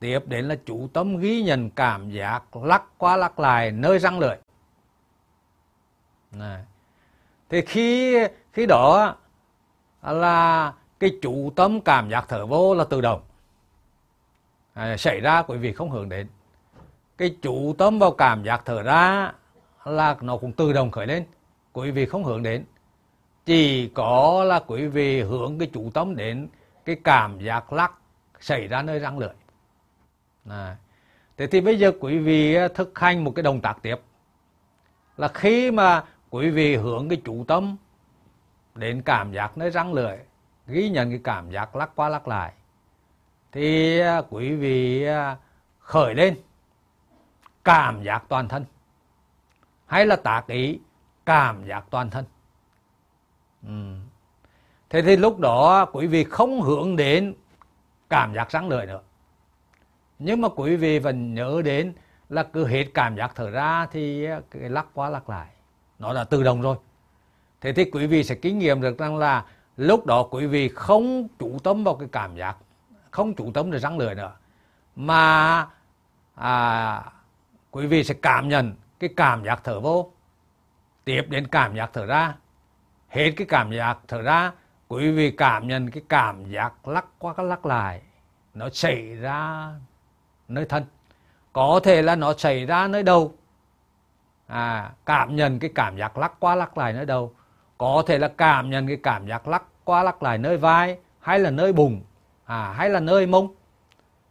[0.00, 4.18] Tiếp đến là chủ tâm ghi nhận cảm giác lắc qua lắc lại nơi răng
[4.18, 4.36] lưỡi
[6.38, 6.62] này.
[7.48, 8.18] thì khi
[8.52, 9.16] khi đó
[10.02, 13.20] là cái chủ tâm cảm giác thở vô là tự động.
[14.74, 16.26] À, xảy ra quý vị không hưởng đến.
[17.18, 19.32] Cái chủ tâm vào cảm giác thở ra
[19.84, 21.24] là nó cũng tự động khởi lên.
[21.72, 22.64] Quý vị không hưởng đến.
[23.44, 26.48] Chỉ có là quý vị hướng cái chủ tâm đến
[26.84, 27.92] cái cảm giác lắc
[28.40, 29.34] xảy ra nơi răng lưỡi.
[30.48, 30.76] À.
[31.36, 33.96] thế thì bây giờ quý vị à, thực hành một cái động tác tiếp.
[35.16, 37.76] Là khi mà quý vị hướng cái chủ tâm,
[38.74, 40.16] đến cảm giác nơi răng lưỡi,
[40.66, 42.52] ghi nhận cái cảm giác lắc qua lắc lại,
[43.52, 45.36] thì à, quý vị à,
[45.78, 46.36] khởi lên
[47.64, 48.64] cảm giác toàn thân.
[49.86, 50.78] Hay là tác ý
[51.26, 52.24] cảm giác toàn thân.
[53.66, 53.94] Ừ.
[54.90, 57.34] thế thì lúc đó à, quý vị không hướng đến
[58.10, 59.00] cảm giác răng lưỡi nữa.
[60.18, 61.94] Nhưng mà quý vị vẫn nhớ đến
[62.28, 65.48] là cứ hết cảm giác thở ra thì cái lắc qua lắc lại
[65.98, 66.76] nó đã tự động rồi.
[67.60, 69.44] Thế thì quý vị sẽ kinh nghiệm được rằng là
[69.76, 72.56] lúc đó quý vị không chủ tâm vào cái cảm giác
[73.10, 74.32] không chủ tâm để răng lưỡi nữa.
[74.96, 75.66] Mà
[76.34, 77.02] à,
[77.70, 80.12] quý vị sẽ cảm nhận cái cảm giác thở vô.
[81.04, 82.34] Tiếp đến cảm giác thở ra.
[83.08, 84.52] Hết cái cảm giác thở ra
[84.88, 88.02] quý vị cảm nhận cái cảm giác lắc qua cái lắc lại.
[88.54, 89.68] Nó xảy ra
[90.48, 90.84] nơi thân.
[91.52, 93.34] Có thể là nó xảy ra nơi đầu
[94.48, 97.32] à, cảm nhận cái cảm giác lắc qua lắc lại nơi đầu.
[97.78, 101.38] Có thể là cảm nhận cái cảm giác lắc qua lắc lại nơi vai hay
[101.38, 102.02] là nơi bụng
[102.44, 103.54] à, hay là nơi mông.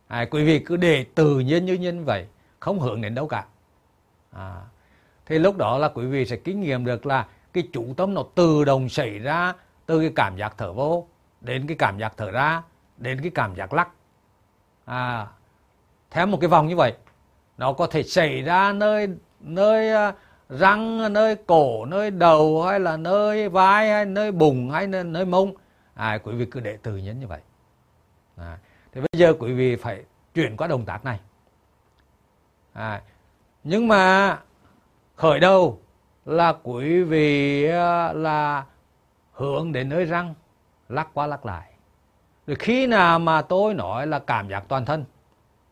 [0.07, 2.27] À, quý vị cứ để tự nhiên như nhân vậy
[2.59, 3.45] không hưởng đến đâu cả.
[4.31, 4.61] À,
[5.25, 8.23] thì lúc đó là quý vị sẽ kinh nghiệm được là cái chủ tâm nó
[8.35, 9.53] tự động xảy ra
[9.85, 11.07] từ cái cảm giác thở vô
[11.41, 12.61] đến cái cảm giác thở ra
[12.97, 13.89] đến cái cảm giác lắc.
[14.85, 15.27] À,
[16.11, 16.93] theo một cái vòng như vậy
[17.57, 19.07] nó có thể xảy ra nơi
[19.39, 20.13] nơi à,
[20.49, 25.25] răng nơi cổ nơi đầu hay là nơi vai hay nơi bụng hay nơi, nơi
[25.25, 25.51] mông.
[25.93, 27.39] À, quý vị cứ để tự nhiên như vậy.
[28.35, 28.57] À,
[28.91, 31.19] thì bây giờ quý vị phải chuyển qua động tác này.
[32.73, 33.01] À,
[33.63, 34.37] nhưng mà
[35.15, 35.79] khởi đầu
[36.25, 38.65] là quý vị à, là
[39.31, 40.33] hướng đến nơi răng
[40.89, 41.71] lắc qua lắc lại.
[42.47, 45.05] Rồi khi nào mà tôi nói là cảm giác toàn thân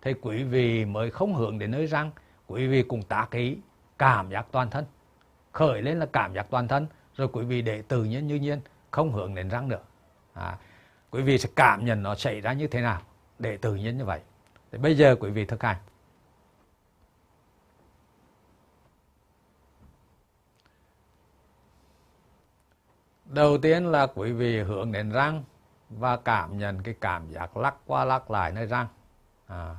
[0.02, 2.12] thì quý vị mới không hướng đến nơi răng
[2.48, 3.58] quý vị cùng tác ý
[3.98, 4.86] cảm giác toàn thân.
[5.52, 8.62] Khởi lên là cảm giác toàn thân rồi quý vị để tự nhiên như nhiên
[8.92, 9.82] không hưởng đến răng nữa.
[10.34, 10.58] À,
[11.12, 13.02] quý vị sẽ cảm nhận nó xảy ra như thế nào
[13.40, 14.20] để tự nhiên như vậy.
[14.72, 15.78] Thì bây giờ quý vị thực hành.
[23.26, 25.44] Đầu tiên là quý vị hướng đến răng
[25.90, 28.88] và cảm nhận cái cảm giác lắc qua lắc lại nơi răng.
[29.48, 29.76] À,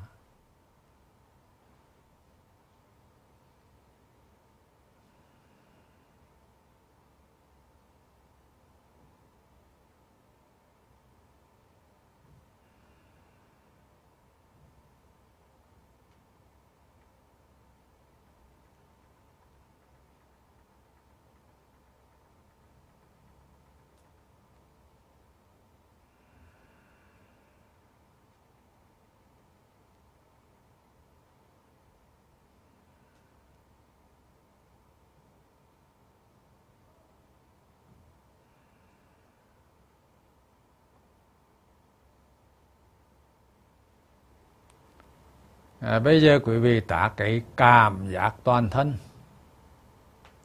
[45.81, 48.95] à, bây giờ quý vị tả cái cảm giác toàn thân.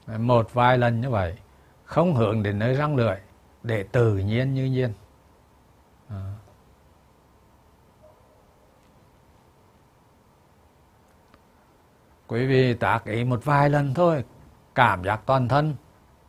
[0.05, 1.35] À, một vài lần như vậy
[1.83, 3.15] không hướng đến nơi răng lưỡi
[3.63, 4.93] để tự nhiên như nhiên.
[6.09, 6.33] À.
[12.31, 14.23] quý vị tác ý một vài lần thôi
[14.75, 15.75] cảm giác toàn thân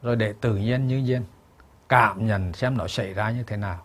[0.02, 1.24] rồi để tự nhiên như nhiên
[1.88, 3.84] cảm nhận xem nó xảy ra như thế nào.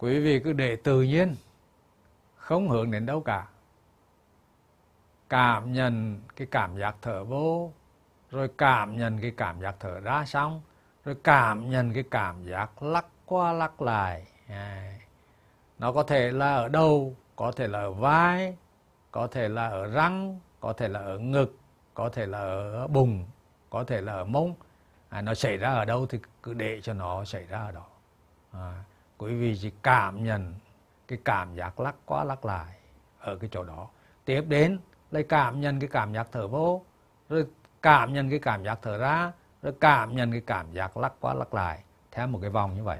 [0.00, 1.36] Quý vị cứ để tự nhiên
[2.36, 3.46] không hướng đến đâu cả.
[5.28, 7.72] Cảm nhận cái cảm giác thở vô
[8.30, 10.62] rồi cảm nhận cái cảm giác thở ra xong
[11.04, 14.26] rồi cảm nhận cái cảm giác lắc qua lắc lại.
[15.78, 18.56] Nó có thể là ở đầu có thể là ở vai
[19.10, 21.56] có thể là ở răng có thể là ở ngực
[21.94, 23.26] có thể là ở bùng
[23.70, 24.54] có thể là ở mông.
[25.08, 27.86] À, nó xảy ra ở đâu thì cứ để cho nó xảy ra ở đó.
[28.52, 28.84] À,
[29.20, 30.54] quý vị chỉ cảm nhận
[31.08, 32.74] cái cảm giác lắc qua lắc lại
[33.18, 33.88] ở cái chỗ đó.
[34.24, 34.78] Tiếp đến,
[35.10, 36.82] lại cảm nhận cái cảm giác thở vô,
[37.28, 37.46] rồi
[37.82, 41.34] cảm nhận cái cảm giác thở ra, rồi cảm nhận cái cảm giác lắc qua
[41.34, 42.98] lắc lại theo một cái vòng như vậy.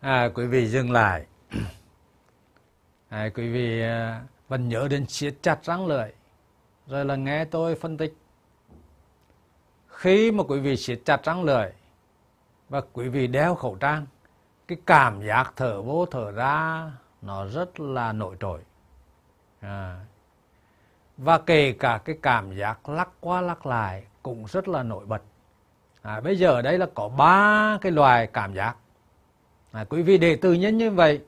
[0.00, 1.26] À, quý vị dừng lại.
[3.08, 6.10] À, quý vị à, vẫn nhớ đến siết chặt răng lưỡi
[6.86, 8.16] rồi là nghe tôi phân tích.
[9.86, 11.70] Khi mà quý vị siết chặt răng lưỡi
[12.68, 14.06] và quý vị đeo khẩu trang
[14.68, 16.90] cái cảm giác thở vô thở ra
[17.22, 18.60] nó rất là nổi trội.
[19.60, 20.00] À.
[21.16, 25.22] và kể cả cái cảm giác lắc qua lắc lại cũng rất là nổi bật.
[26.02, 28.76] À, bây giờ ở đây là có ba cái loài cảm giác
[29.72, 31.20] à, quý vị để tự nhiên như vậy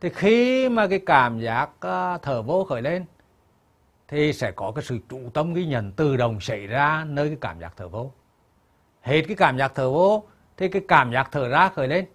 [0.00, 3.04] thì khi mà cái cảm giác uh, thở vô khởi lên
[4.08, 7.38] thì sẽ có cái sự chủ tâm ghi nhận tự động xảy ra nơi cái
[7.40, 8.12] cảm giác thở vô.
[9.02, 10.24] Hết cái cảm giác thở vô
[10.56, 12.06] thì cái cảm giác thở ra khởi lên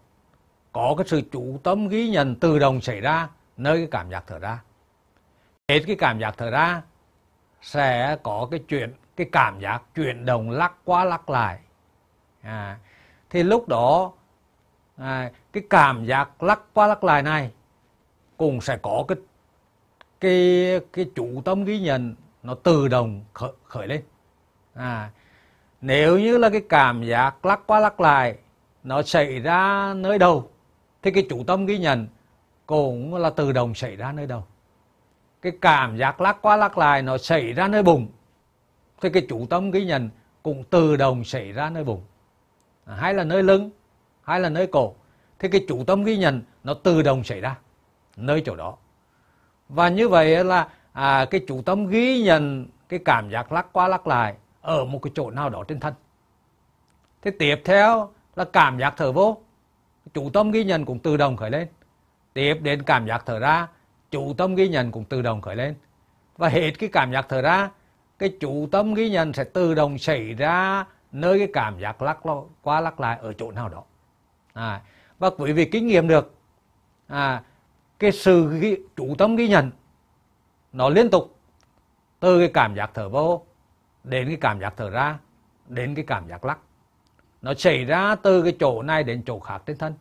[0.71, 4.23] có cái sự chủ tâm ghi nhận tự động xảy ra nơi cái cảm giác
[4.27, 4.59] thở ra.
[5.67, 6.81] Hết cái cảm giác thở ra
[7.61, 11.59] sẽ có cái chuyện cái cảm giác chuyển động lắc qua lắc lại.
[12.41, 12.77] À,
[13.29, 14.11] thì lúc đó
[14.97, 17.51] à, cái cảm giác lắc qua lắc lại này
[18.37, 19.17] cũng sẽ có cái
[20.19, 24.03] cái cái chủ tâm ghi nhận nó tự động khởi, khởi lên.
[24.73, 25.09] À
[25.81, 28.37] nếu như là cái cảm giác lắc qua lắc lại
[28.83, 30.49] nó xảy ra nơi đâu
[31.01, 32.07] thì cái chủ tâm ghi nhận
[32.65, 34.43] cũng là tự động xảy ra nơi đâu.
[35.41, 38.07] Cái cảm giác lắc qua lắc lại nó xảy ra nơi bụng
[39.01, 40.09] thì cái chủ tâm ghi nhận
[40.43, 42.03] cũng tự động xảy ra nơi bụng.
[42.85, 43.69] À, hay là nơi lưng
[44.23, 44.95] hay là nơi cổ
[45.39, 47.55] thì cái chủ tâm ghi nhận nó tự động xảy ra
[48.17, 48.77] nơi chỗ đó.
[49.69, 53.87] Và như vậy là à, cái chủ tâm ghi nhận cái cảm giác lắc qua
[53.87, 55.93] lắc lại ở một cái chỗ nào đó trên thân.
[57.21, 59.37] Thế tiếp theo là cảm giác thở vô.
[60.13, 61.67] Chủ tâm ghi nhận cũng tự động khởi lên.
[62.33, 63.67] Tiếp đến cảm giác thở ra
[64.11, 65.75] chủ tâm ghi nhận cũng tự động khởi lên.
[66.37, 67.69] Và hết cái cảm giác thở ra
[68.19, 72.17] cái chủ tâm ghi nhận sẽ tự động xảy ra nơi cái cảm giác lắc
[72.61, 73.83] qua lắc lại ở chỗ nào đó.
[74.53, 74.81] À,
[75.19, 76.33] và quý vị kinh nghiệm được.
[77.07, 77.43] À,
[77.99, 79.71] cái sự ghi, chủ tâm ghi nhận
[80.73, 81.35] nó liên tục.
[82.19, 83.41] Từ cái cảm giác thở vô
[84.03, 85.17] đến cái cảm giác thở ra
[85.67, 86.59] đến cái cảm giác lắc.
[87.41, 89.93] Nó xảy ra từ cái chỗ này đến chỗ khác trên thân.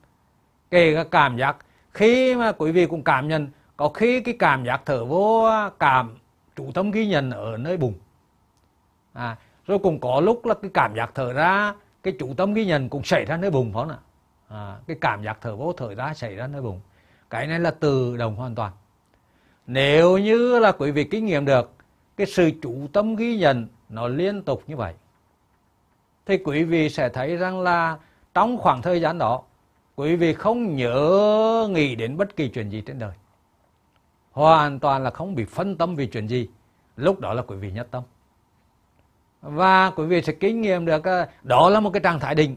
[0.71, 1.57] Kể cả cảm giác
[1.91, 5.49] khi mà quý vị cũng cảm nhận có khi cái cảm giác thở vô
[5.79, 6.17] cảm
[6.57, 7.95] chủ tâm ghi nhận ở nơi bụng.
[9.13, 9.37] À,
[9.67, 12.89] rồi cũng có lúc là cái cảm giác thở ra cái chủ tâm ghi nhận
[12.89, 13.99] cũng xảy ra nơi bụng phải không ạ?
[14.49, 16.81] À, cái cảm giác thở vô thở ra xảy ra nơi bụng.
[17.31, 18.73] Cái này là tự động hoàn toàn.
[19.67, 21.73] Nếu như là quý vị kinh nghiệm được
[22.17, 24.95] cái sự chủ tâm ghi nhận nó liên tục như vậy
[26.27, 27.99] thì quý vị sẽ thấy rằng là
[28.35, 29.43] trong khoảng thời gian đó
[29.97, 33.13] quý vị không nhớ nghĩ đến bất kỳ chuyện gì trên đời.
[34.33, 36.49] Hoàn toàn là không bị phân tâm vì chuyện gì.
[36.97, 38.03] Lúc đó là quý vị nhất tâm.
[39.43, 42.57] Và quý vị sẽ kinh nghiệm được à, đó là một cái trạng thái định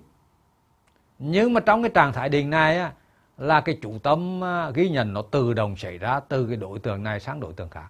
[1.19, 2.91] nhưng mà trong cái trạng thái định này
[3.37, 6.79] là cái chủ tâm à, ghi nhận nó tự động xảy ra từ cái đối
[6.79, 7.87] tượng này sang đối tượng khác.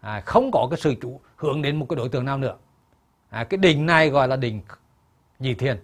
[0.00, 2.56] À, không có cái sự chủ hướng đến một cái đối tượng nào nữa.
[3.30, 4.60] À, cái định này gọi là định
[5.38, 5.80] nhị thiền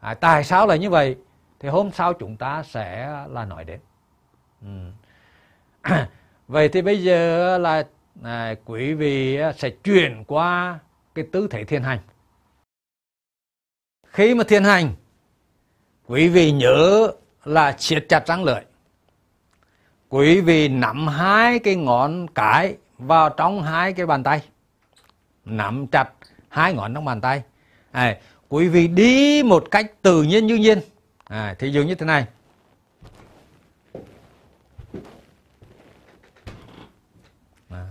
[0.00, 1.16] à, tại sao là như vậy?
[1.60, 3.80] Thì hôm sau chúng ta sẽ là nói đến.
[4.62, 4.90] Ừ.
[6.48, 7.86] vậy thì bây giờ là
[8.22, 10.78] à, quý vị sẽ chuyển qua
[11.14, 11.98] cái tư thế thiền hành.
[14.06, 14.94] Khi mà thiền hành
[16.06, 17.12] quý vị nhớ
[17.44, 18.60] là siết chặt răng lưỡi
[20.14, 24.42] quý vị nắm hai cái ngón cái vào trong hai cái bàn tay.
[25.44, 26.08] Nắm chặt
[26.48, 27.42] hai ngón trong bàn tay.
[27.90, 30.80] À, quý vị đi một cách tự nhiên như nhiên.
[31.24, 32.26] À, thì dường như thế này.
[37.70, 37.86] À,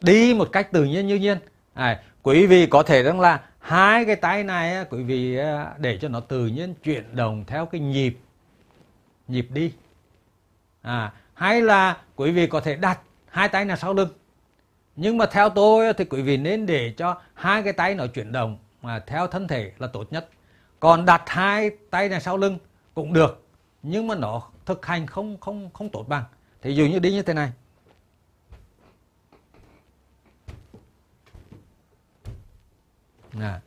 [0.00, 1.38] đi một cách tự nhiên như nhiên.
[1.74, 5.38] À, quý vị có thể rằng là hai cái tay này quý vị
[5.78, 8.18] để cho nó tự nhiên chuyển động theo cái nhịp
[9.28, 9.72] nhịp đi.
[10.82, 14.08] À, hay là quý vị có thể đặt hai tay là sau lưng.
[14.96, 18.32] Nhưng mà theo tôi thì quý vị nên để cho hai cái tay nó chuyển
[18.32, 20.28] động mà theo thân thể là tốt nhất.
[20.80, 22.58] Còn đặt hai tay này sau lưng
[22.94, 23.46] cũng được
[23.82, 26.24] nhưng mà nó thực hành không không không tốt bằng.
[26.62, 27.52] Thì dụ như đi như thế này.
[33.40, 33.60] À.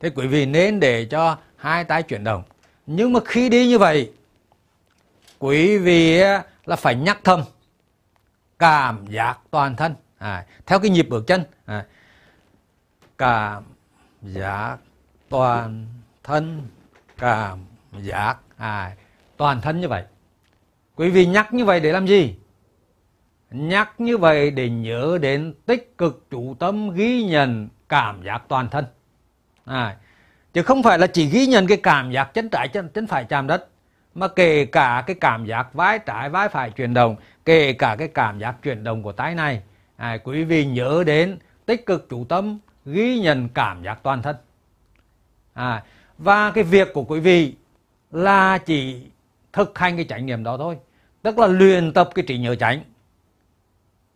[0.00, 2.42] thế quý vị nên để cho hai tay chuyển động.
[2.86, 4.12] Nhưng mà khi đi như vậy
[5.38, 6.20] quý vị
[6.64, 7.42] là phải nhắc thầm
[8.58, 9.94] cảm giác toàn thân.
[10.18, 11.86] À, theo cái nhịp bước chân à,
[13.18, 13.64] cảm
[14.22, 14.76] giác
[15.28, 15.86] toàn
[16.22, 16.68] thân
[17.18, 17.58] cảm
[17.98, 18.96] giác à,
[19.36, 20.04] toàn thân như vậy.
[20.96, 22.36] Quý vị nhắc như vậy để làm gì?
[23.50, 28.68] Nhắc như vậy để nhớ đến tích cực chủ tâm ghi nhận cảm giác toàn
[28.68, 28.84] thân
[29.72, 29.96] à,
[30.52, 33.24] chứ không phải là chỉ ghi nhận cái cảm giác chân trái chân chân phải
[33.24, 33.68] chạm đất
[34.14, 38.08] mà kể cả cái cảm giác vai trái vai phải chuyển động kể cả cái
[38.08, 39.62] cảm giác chuyển động của tay này.
[39.96, 44.36] À, quý vị nhớ đến tích cực chủ tâm ghi nhận cảm giác toàn thân.
[45.52, 45.82] À,
[46.18, 47.54] và cái việc của quý vị
[48.10, 49.06] là chỉ
[49.52, 50.78] thực hành cái chánh niệm đó thôi
[51.22, 52.84] tức là luyện tập cái trí nhớ chánh.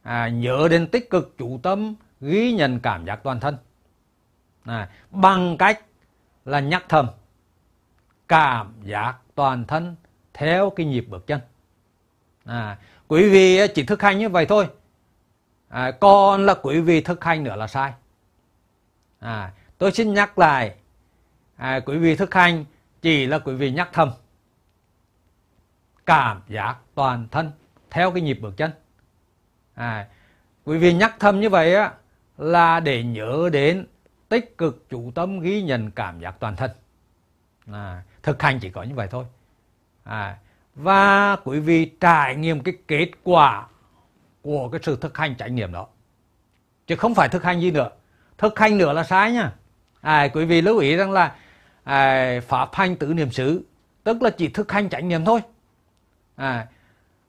[0.03, 3.57] À, nhớ đến tích cực chủ tâm ghi nhận cảm giác toàn thân
[4.67, 5.81] này, bằng cách
[6.45, 7.09] là nhắc thầm
[8.29, 9.97] cảm giác toàn thân
[10.35, 11.41] theo cái nhịp bước chân.
[12.45, 14.69] À, quý vị chỉ thực hành như vậy thôi.
[15.69, 17.93] À, còn là quý vị thực hành nữa là sai.
[19.19, 20.75] À, tôi xin nhắc lại
[21.57, 22.65] à, quý vị thực hành
[23.03, 24.11] chỉ là quý vị nhắc thầm
[26.07, 27.53] cảm giác toàn thân
[27.91, 28.71] theo cái nhịp bước chân.
[29.75, 30.09] À,
[30.65, 31.93] quý vị nhắc thầm như vậy á
[32.39, 33.87] là để nhớ đến
[34.29, 36.71] tích cực chủ tâm ghi nhận cảm giác toàn thân.
[37.73, 39.25] À, thực hành chỉ có như vậy thôi.
[40.05, 40.39] À,
[40.75, 43.67] và quý vị trải nghiệm cái kết quả
[44.43, 45.87] của cái sự thực hành trải nghiệm đó.
[46.87, 47.89] Chứ không phải thực hành gì nữa.
[48.39, 49.53] Thực hành nữa là sai nha.
[50.01, 51.37] À, quý vị lưu ý rằng là
[51.85, 53.63] à, pháp hành tự niệm xứ
[54.05, 55.41] tức là chỉ thực hành trải nghiệm thôi.
[56.37, 56.67] À,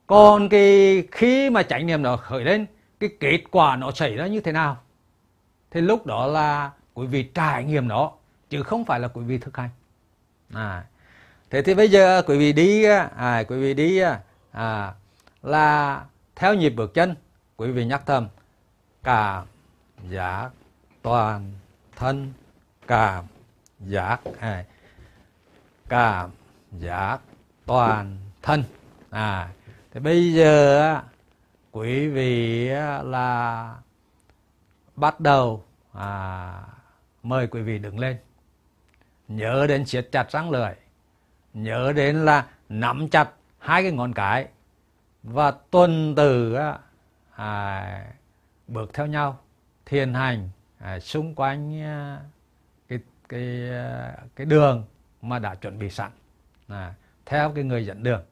[0.06, 2.66] còn cái khi mà trải nghiệm nó khởi lên
[3.00, 4.76] cái kết quả nó xảy ra như thế nào?
[5.70, 8.10] Thì lúc đó là quý vị trải nghiệm nó
[8.50, 9.70] chứ không phải là quý vị thực hành.
[10.54, 10.84] À
[11.50, 14.20] thế thì bây giờ quý vị đi à, à quý vị đi à,
[14.52, 14.94] à,
[15.42, 16.04] là
[16.36, 17.14] theo nhịp bước chân
[17.56, 18.28] quý vị nhắc thầm
[19.02, 19.46] cảm
[20.10, 20.50] giác
[21.02, 21.52] toàn
[21.96, 22.32] thân
[22.86, 23.24] cảm
[23.80, 24.64] giác à,
[25.88, 26.30] cảm
[26.78, 27.18] giác
[27.66, 28.64] toàn thân.
[29.10, 29.48] À
[29.92, 31.02] thì bây giờ à,
[31.72, 32.68] quý vị
[33.04, 33.74] là
[34.96, 36.62] bắt đầu à,
[37.28, 38.16] mời quý vị đứng lên.
[39.28, 40.72] Nhớ đến siết chặt răng lưỡi.
[41.54, 44.48] Nhớ đến là nắm chặt hai cái ngón cái.
[45.22, 46.56] Và tuần từ
[47.34, 48.12] à,
[48.66, 49.38] bước theo nhau
[49.86, 52.20] thiền hành à, xung quanh à,
[52.88, 52.98] cái
[53.28, 54.86] cái à, cái đường
[55.22, 56.10] mà đã chuẩn bị sẵn.
[56.68, 56.94] À,
[57.26, 58.22] theo cái người dẫn đường.